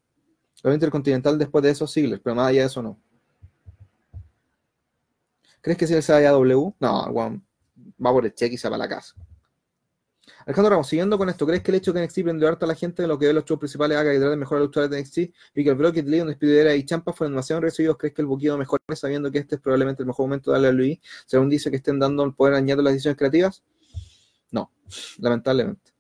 Lo 0.63 0.73
intercontinental 0.73 1.38
después 1.38 1.63
de 1.63 1.69
esos 1.69 1.91
siglos, 1.91 2.19
pero 2.23 2.36
más 2.36 2.47
allá 2.47 2.62
de 2.62 2.67
eso 2.67 2.81
no. 2.81 2.99
¿Crees 5.62 5.77
que 5.77 5.86
si 5.86 5.93
él 5.93 6.01
se 6.01 6.13
W? 6.23 6.73
No, 6.79 7.13
va 7.13 8.12
por 8.12 8.25
el 8.25 8.34
check 8.34 8.53
y 8.53 8.58
se 8.58 8.67
va 8.67 8.75
a 8.75 8.79
la 8.79 8.89
casa. 8.89 9.13
Alejandro 10.45 10.69
Ramos, 10.69 10.88
siguiendo 10.88 11.17
con 11.17 11.27
esto, 11.27 11.47
¿crees 11.47 11.63
que 11.63 11.71
el 11.71 11.77
hecho 11.77 11.91
de 11.91 12.01
que 12.01 12.05
NXT 12.05 12.21
prende 12.21 12.47
harta 12.47 12.65
a 12.65 12.67
la 12.67 12.75
gente 12.75 13.01
de 13.01 13.08
lo 13.08 13.17
que 13.17 13.25
ve 13.25 13.34
los 13.34 13.45
shows 13.45 13.60
principales 13.60 13.97
haga 13.97 14.12
que 14.12 14.19
trate 14.19 14.29
de 14.29 14.38
mejorar 14.38 14.62
los 14.62 14.67
luchadores 14.69 14.91
de 14.91 15.01
NXT 15.01 15.17
y 15.55 15.63
que 15.63 15.69
el 15.71 15.75
Brocket 15.75 16.05
Leon, 16.05 16.27
Despidera 16.27 16.75
y 16.75 16.86
Champa 16.86 17.13
fueron 17.13 17.34
demasiado 17.34 17.62
recibidos? 17.62 17.97
¿Crees 17.97 18.13
que 18.13 18.21
el 18.21 18.27
buqueo 18.27 18.55
mejore 18.55 18.84
sabiendo 18.95 19.31
que 19.31 19.39
este 19.39 19.55
es 19.55 19.62
probablemente 19.62 20.03
el 20.03 20.08
mejor 20.08 20.27
momento 20.27 20.51
de 20.51 20.55
darle 20.55 20.67
a 20.67 20.71
Luis? 20.71 20.99
Según 21.25 21.49
dice 21.49 21.71
que 21.71 21.77
estén 21.77 21.97
dando 21.97 22.23
el 22.23 22.36
poder 22.36 22.53
añadido 22.53 22.84
las 22.84 22.93
decisiones 22.93 23.17
creativas. 23.17 23.63
No, 24.51 24.71
lamentablemente. 25.17 25.93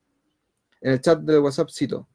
En 0.79 0.91
el 0.91 1.01
chat 1.01 1.19
de 1.21 1.39
WhatsApp 1.39 1.69
cito, 1.71 2.07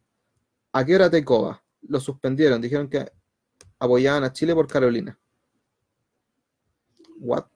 ¿a 0.73 0.85
qué 0.85 0.95
hora 0.95 1.11
te 1.11 1.25
coba? 1.25 1.61
Lo 1.83 1.99
suspendieron, 1.99 2.61
dijeron 2.61 2.89
que 2.89 3.11
apoyaban 3.81 4.23
a 4.23 4.33
Chile 4.33 4.55
por 4.55 4.69
Carolina. 4.69 5.19
What? 7.19 7.47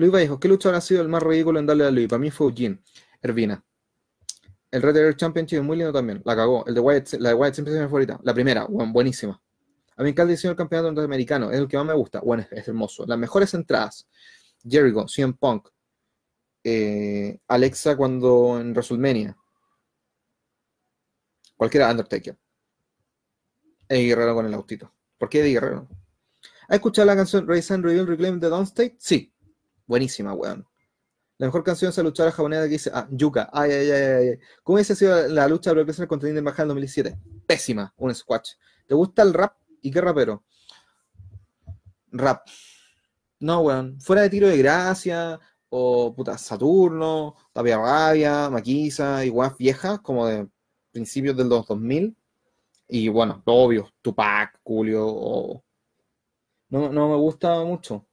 Luis 0.00 0.12
Vallejo, 0.12 0.40
¿qué 0.40 0.48
luchador 0.48 0.76
ha 0.76 0.80
sido 0.80 1.02
el 1.02 1.08
más 1.08 1.22
ridículo 1.22 1.58
en 1.58 1.66
darle 1.66 1.84
a 1.84 1.90
Luis? 1.90 2.08
Para 2.08 2.20
mí 2.20 2.30
fue 2.30 2.46
Eugene, 2.46 2.80
Ervina. 3.20 3.62
El 4.70 4.80
Red 4.80 4.94
Dead 4.94 5.14
Championship 5.14 5.60
muy 5.60 5.76
lindo 5.76 5.92
también, 5.92 6.22
la 6.24 6.34
cagó. 6.34 6.64
El 6.66 6.74
de 6.74 6.80
Wyatt, 6.80 7.12
la 7.18 7.28
de 7.28 7.34
Wyatt 7.34 7.52
siempre 7.52 7.74
es 7.74 7.80
mi 7.80 7.84
favorita. 7.84 8.18
La 8.22 8.32
primera, 8.32 8.64
buenísima. 8.64 9.38
A 9.96 10.02
mí 10.02 10.08
encanta 10.08 10.32
el 10.32 10.56
campeonato 10.56 10.90
norteamericano, 10.90 11.50
es 11.50 11.58
el 11.58 11.68
que 11.68 11.76
más 11.76 11.84
me 11.84 11.92
gusta. 11.92 12.20
Bueno, 12.20 12.46
es, 12.50 12.66
hermoso. 12.66 13.04
Las 13.06 13.18
mejores 13.18 13.52
entradas, 13.52 14.08
Jericho, 14.66 15.06
CM 15.06 15.34
Punk, 15.34 15.68
eh, 16.64 17.38
Alexa 17.48 17.94
cuando 17.94 18.58
en 18.58 18.72
WrestleMania, 18.72 19.36
cualquiera 21.58 21.90
Undertaker. 21.90 22.38
Eddie 23.86 24.06
Guerrero 24.06 24.34
con 24.34 24.46
el 24.46 24.54
autito. 24.54 24.94
¿Por 25.18 25.28
qué 25.28 25.40
Eddie 25.40 25.52
Guerrero? 25.52 25.88
¿Has 26.68 26.76
escuchado 26.76 27.04
la 27.04 27.16
canción 27.16 27.46
Raise 27.46 27.74
and 27.74 27.84
Reveal 27.84 28.06
Reclaim 28.06 28.40
the 28.40 28.48
Downstate? 28.48 28.96
Sí, 28.98 29.30
Buenísima, 29.90 30.34
weón. 30.34 30.64
La 31.36 31.48
mejor 31.48 31.64
canción 31.64 31.88
es 31.88 31.96
la 31.96 32.04
luchadora 32.04 32.30
japonesa 32.30 32.62
que 32.62 32.68
dice, 32.68 32.92
ah, 32.94 33.08
Yuka, 33.10 33.50
ay, 33.52 33.72
ay, 33.72 33.90
ay, 33.90 34.02
ay. 34.02 34.38
¿Cómo 34.62 34.76
hubiese 34.76 34.94
sido 34.94 35.26
la 35.26 35.48
lucha 35.48 35.74
de 35.74 35.82
Brock 35.82 36.06
contra 36.06 36.28
Jinder 36.28 36.44
Mahal 36.44 36.60
en 36.60 36.68
2017? 36.68 37.18
Pésima, 37.44 37.92
un 37.96 38.14
squash. 38.14 38.52
¿Te 38.86 38.94
gusta 38.94 39.22
el 39.22 39.34
rap? 39.34 39.56
¿Y 39.82 39.90
qué 39.90 40.00
rapero? 40.00 40.44
Rap. 42.12 42.46
No, 43.40 43.62
weón. 43.62 44.00
Fuera 44.00 44.22
de 44.22 44.30
tiro 44.30 44.46
de 44.46 44.58
gracia, 44.58 45.40
o 45.70 46.14
puta, 46.14 46.38
Saturno, 46.38 47.34
Tapia 47.52 47.76
Rabia, 47.76 48.48
Maquisa, 48.48 49.24
igual 49.24 49.56
viejas, 49.58 49.98
como 50.02 50.28
de 50.28 50.46
principios 50.92 51.36
del 51.36 51.48
2000. 51.48 52.16
Y 52.86 53.08
bueno, 53.08 53.42
obvio, 53.46 53.90
Tupac, 54.00 54.60
Julio, 54.62 55.04
o... 55.04 55.64
No, 56.68 56.92
no 56.92 57.08
me 57.08 57.16
gusta 57.16 57.64
mucho. 57.64 58.06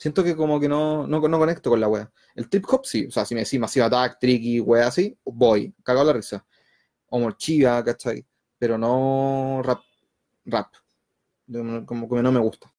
Siento 0.00 0.24
que 0.24 0.34
como 0.34 0.58
que 0.58 0.66
no, 0.66 1.06
no, 1.06 1.20
no 1.20 1.38
conecto 1.38 1.68
con 1.68 1.78
la 1.78 1.86
wea. 1.86 2.10
El 2.34 2.48
trip 2.48 2.64
hop 2.70 2.86
sí, 2.86 3.04
o 3.04 3.10
sea, 3.10 3.26
si 3.26 3.34
me 3.34 3.42
decís 3.42 3.60
Massive 3.60 3.84
Attack, 3.84 4.18
Tricky, 4.18 4.58
wea 4.58 4.86
así, 4.86 5.14
voy, 5.26 5.74
cagado 5.84 6.06
la 6.06 6.14
risa. 6.14 6.42
O 7.10 7.18
Morchiva, 7.18 7.84
¿cachai? 7.84 8.26
Pero 8.58 8.78
no 8.78 9.60
rap, 9.62 9.80
rap. 10.46 10.72
Como 11.84 12.08
que 12.08 12.22
no 12.22 12.32
me 12.32 12.40
gusta. 12.40 12.72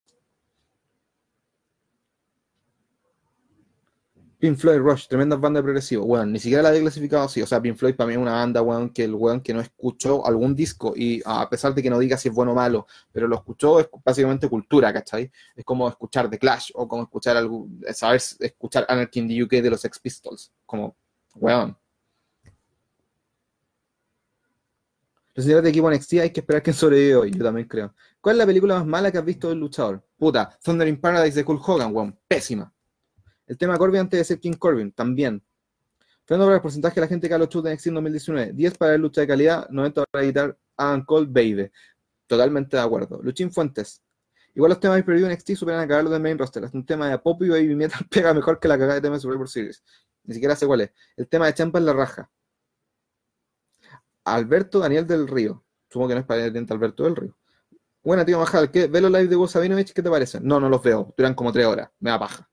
Pink 4.41 4.57
Floyd 4.57 4.79
Rush, 4.79 5.07
tremendas 5.07 5.39
bandas 5.39 5.61
progresivas. 5.61 6.03
Bueno, 6.03 6.25
ni 6.25 6.39
siquiera 6.39 6.63
la 6.63 6.69
había 6.69 6.81
clasificado 6.81 7.25
así. 7.25 7.43
O 7.43 7.45
sea, 7.45 7.61
Pink 7.61 7.77
Floyd 7.77 7.95
para 7.95 8.07
mí 8.07 8.13
es 8.13 8.19
una 8.19 8.31
banda, 8.31 8.63
weón, 8.63 8.89
que 8.89 9.03
el 9.03 9.13
weón 9.13 9.39
que 9.39 9.53
no 9.53 9.61
escuchó 9.61 10.25
algún 10.25 10.55
disco 10.55 10.93
y 10.95 11.21
a 11.23 11.47
pesar 11.47 11.75
de 11.75 11.83
que 11.83 11.91
no 11.91 11.99
diga 11.99 12.17
si 12.17 12.29
es 12.29 12.33
bueno 12.33 12.53
o 12.53 12.55
malo, 12.55 12.87
pero 13.11 13.27
lo 13.27 13.35
escuchó 13.35 13.79
es 13.79 13.87
básicamente 14.03 14.49
cultura, 14.49 14.91
¿cachai? 14.91 15.31
Es 15.55 15.63
como 15.63 15.87
escuchar 15.87 16.27
The 16.27 16.39
Clash 16.39 16.71
o 16.73 16.87
como 16.87 17.03
escuchar 17.03 17.37
algo, 17.37 17.67
saber 17.93 18.19
escuchar 18.39 18.87
Anarchy 18.89 19.19
in 19.19 19.27
the 19.27 19.43
UK 19.43 19.61
de 19.61 19.69
los 19.69 19.79
Sex 19.79 19.99
Pistols. 19.99 20.51
Como, 20.65 20.95
weón. 21.35 21.77
Los 25.35 25.45
señores 25.45 25.63
de 25.63 25.69
equipo 25.69 25.91
NXT 25.91 26.13
hay 26.13 26.31
que 26.31 26.39
esperar 26.39 26.63
que 26.63 26.73
sobrevive 26.73 27.15
hoy, 27.15 27.31
yo 27.31 27.43
también 27.43 27.67
creo. 27.67 27.93
¿Cuál 28.19 28.37
es 28.37 28.39
la 28.39 28.45
película 28.47 28.73
más 28.73 28.87
mala 28.87 29.11
que 29.11 29.19
has 29.19 29.25
visto 29.25 29.49
del 29.49 29.59
luchador? 29.59 30.03
Puta, 30.17 30.57
Thunder 30.63 30.87
in 30.87 30.99
Paradise 30.99 31.35
de 31.35 31.45
Hulk 31.47 31.69
Hogan, 31.69 31.95
weón. 31.95 32.19
Pésima. 32.27 32.73
El 33.51 33.57
tema 33.57 33.77
Corbin 33.77 33.99
antes 33.99 34.17
de 34.17 34.23
ser 34.23 34.39
King 34.39 34.53
Corbin, 34.53 34.93
también. 34.93 35.43
Fernando 36.23 36.45
para 36.45 36.55
el 36.55 36.61
porcentaje 36.61 36.95
de 36.95 37.01
la 37.01 37.07
gente 37.07 37.27
que 37.27 37.33
ha 37.33 37.37
luchado 37.37 37.67
en 37.67 37.73
NXT 37.73 37.87
en 37.87 37.93
2019. 37.95 38.53
10 38.53 38.77
para 38.77 38.91
la 38.93 38.97
lucha 38.97 39.19
de 39.19 39.27
calidad, 39.27 39.67
90 39.69 40.05
para 40.09 40.23
editar 40.23 40.57
Adam 40.77 41.03
Cole, 41.03 41.27
Baby. 41.29 41.69
Totalmente 42.27 42.77
de 42.77 42.81
acuerdo. 42.81 43.19
Luchín 43.21 43.51
Fuentes. 43.51 44.01
Igual 44.55 44.69
los 44.69 44.79
temas 44.79 44.95
de 44.95 45.03
perdido 45.03 45.27
en 45.27 45.33
NXT 45.33 45.55
superan 45.55 45.81
a 45.81 45.87
cagarlo 45.89 46.09
del 46.09 46.21
main 46.21 46.39
roster. 46.39 46.63
Es 46.63 46.73
un 46.73 46.85
tema 46.85 47.09
de 47.09 47.19
pop 47.19 47.43
y 47.43 47.49
baby 47.49 47.75
metal 47.75 47.99
pega 48.09 48.33
mejor 48.33 48.57
que 48.57 48.69
la 48.69 48.77
cagada 48.77 48.93
de 48.93 49.01
tema 49.01 49.15
de 49.15 49.19
Survivor 49.19 49.49
Series. 49.49 49.83
Ni 50.23 50.33
siquiera 50.33 50.55
sé 50.55 50.65
cuál 50.65 50.79
es. 50.79 50.91
El 51.17 51.27
tema 51.27 51.47
de 51.47 51.53
Champa 51.53 51.77
en 51.77 51.87
la 51.87 51.91
raja. 51.91 52.31
Alberto 54.23 54.79
Daniel 54.79 55.05
del 55.05 55.27
Río. 55.27 55.61
Supongo 55.89 56.07
que 56.07 56.13
no 56.13 56.19
es 56.21 56.25
para 56.25 56.45
el 56.45 56.67
Alberto 56.69 57.03
del 57.03 57.17
Río. 57.17 57.35
Buena, 58.01 58.23
tío 58.23 58.39
Majal. 58.39 58.71
¿qué, 58.71 58.87
¿Ve 58.87 59.01
los 59.01 59.11
live 59.11 59.27
de 59.27 59.47
Sabinovich? 59.49 59.91
¿Qué 59.91 60.01
te 60.01 60.09
parece? 60.09 60.39
No, 60.39 60.57
no 60.57 60.69
los 60.69 60.81
veo. 60.81 61.13
Duran 61.17 61.33
como 61.33 61.51
tres 61.51 61.65
horas. 61.65 61.89
Me 61.99 62.11
da 62.11 62.17
paja 62.17 62.50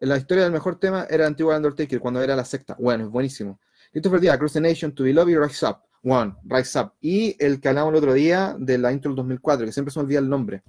la 0.00 0.16
historia 0.16 0.44
del 0.44 0.52
mejor 0.52 0.78
tema 0.78 1.06
era 1.08 1.26
Antigua 1.26 1.56
Undertaker, 1.56 2.00
cuando 2.00 2.22
era 2.22 2.36
la 2.36 2.44
secta. 2.44 2.76
Bueno, 2.78 3.04
es 3.04 3.10
buenísimo. 3.10 3.60
Christopher 3.92 4.20
Díaz, 4.20 4.52
the 4.52 4.60
Nation, 4.60 4.94
To 4.94 5.04
Be 5.04 5.12
Love 5.12 5.30
y 5.30 5.36
Rise 5.36 5.66
Up. 5.66 5.78
One, 6.02 6.34
Rise 6.44 6.78
Up. 6.78 6.92
Y 7.00 7.36
el 7.38 7.60
que 7.60 7.68
hablamos 7.68 7.92
el 7.92 7.98
otro 7.98 8.12
día 8.12 8.56
de 8.58 8.76
la 8.78 8.92
intro 8.92 9.10
del 9.10 9.16
2004, 9.16 9.66
que 9.66 9.72
siempre 9.72 9.92
se 9.92 9.98
me 9.98 10.04
olvida 10.04 10.18
el 10.18 10.28
nombre, 10.28 10.62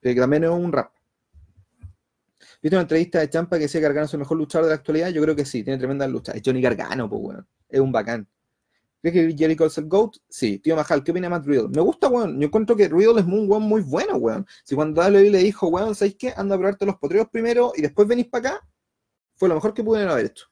que 0.00 0.14
también 0.14 0.44
es 0.44 0.50
un 0.50 0.72
rap. 0.72 0.92
¿Viste 2.62 2.74
una 2.74 2.82
entrevista 2.82 3.20
de 3.20 3.30
Champa 3.30 3.56
que 3.56 3.62
decía 3.62 3.80
que 3.80 3.86
Gargano 3.86 4.06
es 4.06 4.12
el 4.12 4.18
mejor 4.18 4.36
luchador 4.38 4.64
de 4.64 4.70
la 4.70 4.76
actualidad? 4.76 5.10
Yo 5.10 5.22
creo 5.22 5.36
que 5.36 5.44
sí, 5.44 5.62
tiene 5.62 5.78
tremenda 5.78 6.06
lucha. 6.08 6.32
Es 6.32 6.42
Johnny 6.44 6.60
Gargano, 6.60 7.08
pues, 7.08 7.22
bueno. 7.22 7.46
Es 7.68 7.80
un 7.80 7.92
bacán. 7.92 8.26
¿Crees 9.06 9.30
que 9.30 9.38
Jericho 9.38 9.66
es 9.66 9.78
el 9.78 9.86
GOAT? 9.86 10.16
Sí. 10.28 10.58
Tío 10.58 10.74
Majal, 10.74 11.04
¿qué 11.04 11.12
opina 11.12 11.28
Matt 11.28 11.46
Riddle? 11.46 11.68
Me 11.68 11.80
gusta, 11.80 12.08
weón. 12.08 12.40
Yo 12.40 12.48
encuentro 12.48 12.74
que 12.74 12.88
Riddle 12.88 13.20
es 13.20 13.26
un 13.26 13.48
weón 13.48 13.62
muy 13.62 13.80
bueno, 13.80 14.16
weón. 14.16 14.44
Si 14.64 14.74
cuando 14.74 15.00
WWE 15.00 15.30
le 15.30 15.38
dijo, 15.38 15.68
weón, 15.68 15.94
¿sabéis 15.94 16.16
qué? 16.18 16.34
Anda 16.36 16.56
a 16.56 16.58
probarte 16.58 16.86
los 16.86 16.96
potreros 16.96 17.28
primero 17.28 17.72
y 17.76 17.82
después 17.82 18.08
venís 18.08 18.26
para 18.26 18.48
acá, 18.48 18.68
fue 19.36 19.48
lo 19.48 19.54
mejor 19.54 19.74
que 19.74 19.84
pudieron 19.84 20.10
haber 20.10 20.26
hecho. 20.26 20.46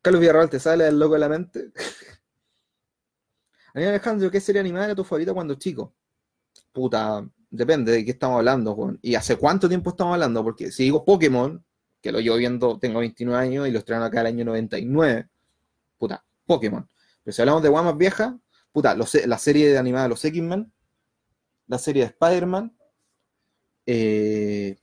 Carlos 0.00 0.22
Villarreal, 0.22 0.48
¿te 0.48 0.58
sale 0.58 0.88
el 0.88 0.98
loco 0.98 1.14
de 1.14 1.20
la 1.20 1.28
mente? 1.28 1.70
Alejandro, 3.74 4.30
¿qué 4.30 4.40
serie 4.40 4.62
animada 4.62 4.86
era 4.86 4.94
tu 4.94 5.04
favorita 5.04 5.34
cuando 5.34 5.54
chico? 5.56 5.92
Puta, 6.72 7.28
depende 7.50 7.92
de 7.92 8.06
qué 8.06 8.12
estamos 8.12 8.38
hablando, 8.38 8.96
Y 9.02 9.16
hace 9.16 9.36
cuánto 9.36 9.68
tiempo 9.68 9.90
estamos 9.90 10.14
hablando, 10.14 10.42
porque 10.42 10.72
si 10.72 10.84
digo 10.84 11.04
Pokémon, 11.04 11.62
que 12.00 12.10
lo 12.10 12.20
llevo 12.20 12.36
viendo, 12.36 12.78
tengo 12.78 13.00
29 13.00 13.38
años 13.38 13.68
y 13.68 13.70
lo 13.70 13.80
estrenaron 13.80 14.08
acá 14.08 14.22
el 14.22 14.28
año 14.28 14.46
99, 14.46 15.28
puta, 15.98 16.25
Pokémon. 16.46 16.88
Pero 17.22 17.34
si 17.34 17.42
hablamos 17.42 17.62
de 17.62 17.68
guamas 17.68 17.92
más 17.92 17.98
vieja, 17.98 18.38
puta, 18.72 18.96
la 18.96 19.38
serie 19.38 19.76
animada 19.76 20.04
de 20.04 20.08
los 20.10 20.24
X-Men, 20.24 20.72
la 21.66 21.78
serie 21.78 22.02
de 22.02 22.08
Spider-Man, 22.08 22.76
eh, 23.86 24.78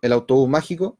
el 0.00 0.12
autobús 0.12 0.48
mágico. 0.48 0.98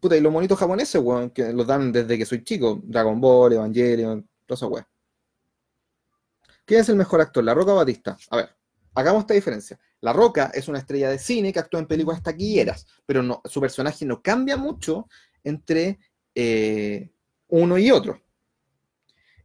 Puta, 0.00 0.16
y 0.16 0.20
los 0.20 0.32
monitos 0.32 0.58
japoneses, 0.58 1.00
weón, 1.00 1.30
que 1.30 1.52
los 1.52 1.66
dan 1.66 1.90
desde 1.90 2.18
que 2.18 2.26
soy 2.26 2.44
chico. 2.44 2.80
Dragon 2.84 3.20
Ball, 3.20 3.54
Evangelion, 3.54 4.28
toda 4.44 4.56
esa 4.56 4.66
weón. 4.66 4.86
¿Quién 6.66 6.80
es 6.80 6.88
el 6.88 6.96
mejor 6.96 7.20
actor, 7.20 7.44
La 7.44 7.54
Roca 7.54 7.72
o 7.72 7.76
Batista? 7.76 8.16
A 8.30 8.36
ver, 8.36 8.56
hagamos 8.94 9.22
esta 9.22 9.34
diferencia. 9.34 9.78
La 10.00 10.12
Roca 10.12 10.50
es 10.54 10.68
una 10.68 10.78
estrella 10.78 11.10
de 11.10 11.18
cine 11.18 11.52
que 11.52 11.58
actúa 11.58 11.80
en 11.80 11.86
películas 11.86 12.22
taquilleras, 12.22 12.86
pero 13.06 13.42
su 13.44 13.60
personaje 13.60 14.04
no 14.04 14.22
cambia 14.22 14.56
mucho 14.56 15.08
entre 15.42 15.98
eh, 16.34 17.10
uno 17.48 17.78
y 17.78 17.90
otro. 17.90 18.22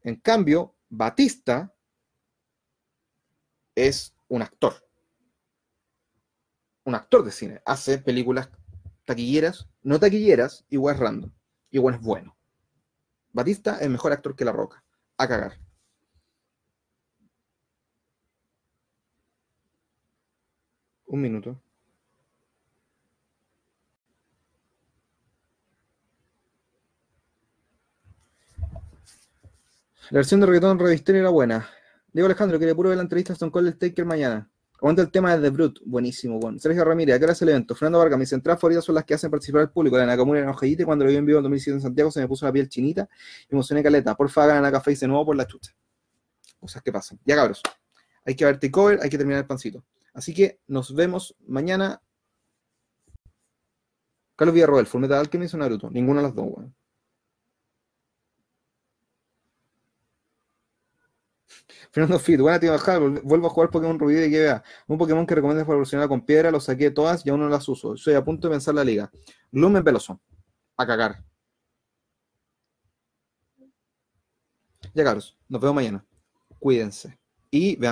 En 0.03 0.15
cambio, 0.17 0.75
Batista 0.89 1.73
es 3.75 4.13
un 4.27 4.41
actor 4.41 4.89
un 6.89 6.95
actor 6.95 7.23
de 7.23 7.31
cine, 7.31 7.61
hace 7.65 7.99
películas 7.99 8.49
taquilleras, 9.05 9.69
no 9.81 9.99
taquilleras, 9.99 10.65
igual 10.69 10.95
es 10.95 11.01
random, 11.01 11.31
igual 11.71 11.95
es 11.95 12.01
bueno. 12.01 12.35
Batista 13.31 13.77
es 13.79 13.89
mejor 13.89 14.11
actor 14.11 14.35
que 14.35 14.45
La 14.45 14.51
Roca, 14.51 14.83
a 15.17 15.27
cagar. 15.27 15.59
Un 21.09 21.21
minuto. 21.21 21.59
La 30.11 30.17
versión 30.17 30.39
de 30.39 30.45
reggaetón 30.45 30.79
revistero 30.79 31.17
era 31.19 31.29
buena. 31.29 31.67
Diego 32.13 32.27
Alejandro, 32.27 32.57
quería 32.59 32.75
puro 32.75 32.89
ver 32.89 32.97
la 32.97 33.03
entrevista 33.03 33.33
a 33.33 33.35
Stone 33.35 33.51
Cold 33.51 33.77
Taker 33.77 34.05
mañana. 34.05 34.49
Aguanta 34.77 35.01
el 35.01 35.11
tema 35.11 35.35
de 35.35 35.41
The 35.41 35.49
Brute, 35.49 35.81
buenísimo, 35.85 36.39
bueno. 36.39 36.57
Sergio 36.59 36.85
Ramírez, 36.85 37.15
¿a 37.15 37.19
qué 37.19 37.25
hora 37.25 37.33
es 37.33 37.41
el 37.41 37.49
evento? 37.49 37.75
Fernando 37.75 37.99
Vargas, 37.99 38.17
mis 38.19 38.31
entradas 38.31 38.61
favoritas 38.61 38.85
son 38.85 38.95
las 38.95 39.03
que 39.03 39.13
hacen 39.15 39.29
participar 39.29 39.61
al 39.61 39.71
público. 39.71 39.97
La 39.97 40.05
Nakamura 40.05 40.39
en 40.39 40.47
Ojellite, 40.47 40.85
cuando 40.85 41.05
lo 41.05 41.11
vi 41.11 41.17
en 41.17 41.25
vivo 41.25 41.39
en 41.39 41.43
2007 41.43 41.75
en 41.75 41.81
Santiago, 41.81 42.11
se 42.11 42.21
me 42.21 42.27
puso 42.27 42.45
la 42.45 42.53
piel 42.53 42.69
chinita 42.69 43.09
y 43.49 43.53
emocioné 43.53 43.83
caleta. 43.83 44.15
Porfa, 44.15 44.43
hagan 44.43 44.63
a 44.63 44.71
Café 44.71 44.95
de 44.95 45.07
nuevo 45.07 45.25
por 45.25 45.35
la 45.35 45.45
chucha. 45.45 45.75
Cosas 46.59 46.81
que 46.81 46.91
pasan. 46.91 47.19
Ya 47.25 47.35
cabros, 47.35 47.61
hay 48.25 48.35
que 48.35 48.45
ver 48.45 48.71
cover, 48.71 48.99
hay 49.01 49.09
que 49.09 49.17
terminar 49.17 49.41
el 49.41 49.47
pancito. 49.47 49.83
Así 50.13 50.33
que 50.33 50.59
nos 50.67 50.93
vemos 50.95 51.35
mañana. 51.47 52.01
Carlos 54.35 54.53
Villarroel, 54.53 54.87
Fullmetal 54.87 55.19
Alchemist 55.19 55.53
o 55.53 55.57
Naruto. 55.57 55.89
Ninguna 55.89 56.21
de 56.21 56.27
las 56.27 56.35
dos, 56.35 56.47
weón. 56.47 56.75
Fernando 61.91 62.19
Fit, 62.19 62.39
buena 62.39 62.59
tío 62.59 62.75
vuelvo 63.23 63.47
a 63.47 63.49
jugar 63.49 63.69
Pokémon 63.69 63.99
Rubí 63.99 64.13
de 64.13 64.29
vea. 64.29 64.63
Un 64.87 64.97
Pokémon 64.97 65.25
que 65.25 65.35
recomiendas 65.35 65.65
para 65.65 65.75
evolucionar 65.75 66.07
con 66.07 66.25
piedra, 66.25 66.51
lo 66.51 66.59
saqué 66.59 66.91
todas 66.91 67.25
y 67.25 67.29
aún 67.29 67.41
no 67.41 67.49
las 67.49 67.67
uso. 67.67 67.97
Soy 67.97 68.13
a 68.15 68.23
punto 68.23 68.47
de 68.47 68.53
pensar 68.53 68.75
la 68.75 68.83
liga. 68.83 69.11
Lumen 69.51 69.83
Veloso. 69.83 70.19
A 70.77 70.85
cagar. 70.85 71.23
Ya, 74.93 75.03
Carlos, 75.03 75.37
nos 75.47 75.61
vemos 75.61 75.75
mañana. 75.75 76.05
Cuídense. 76.59 77.17
Y 77.51 77.75
vean 77.77 77.87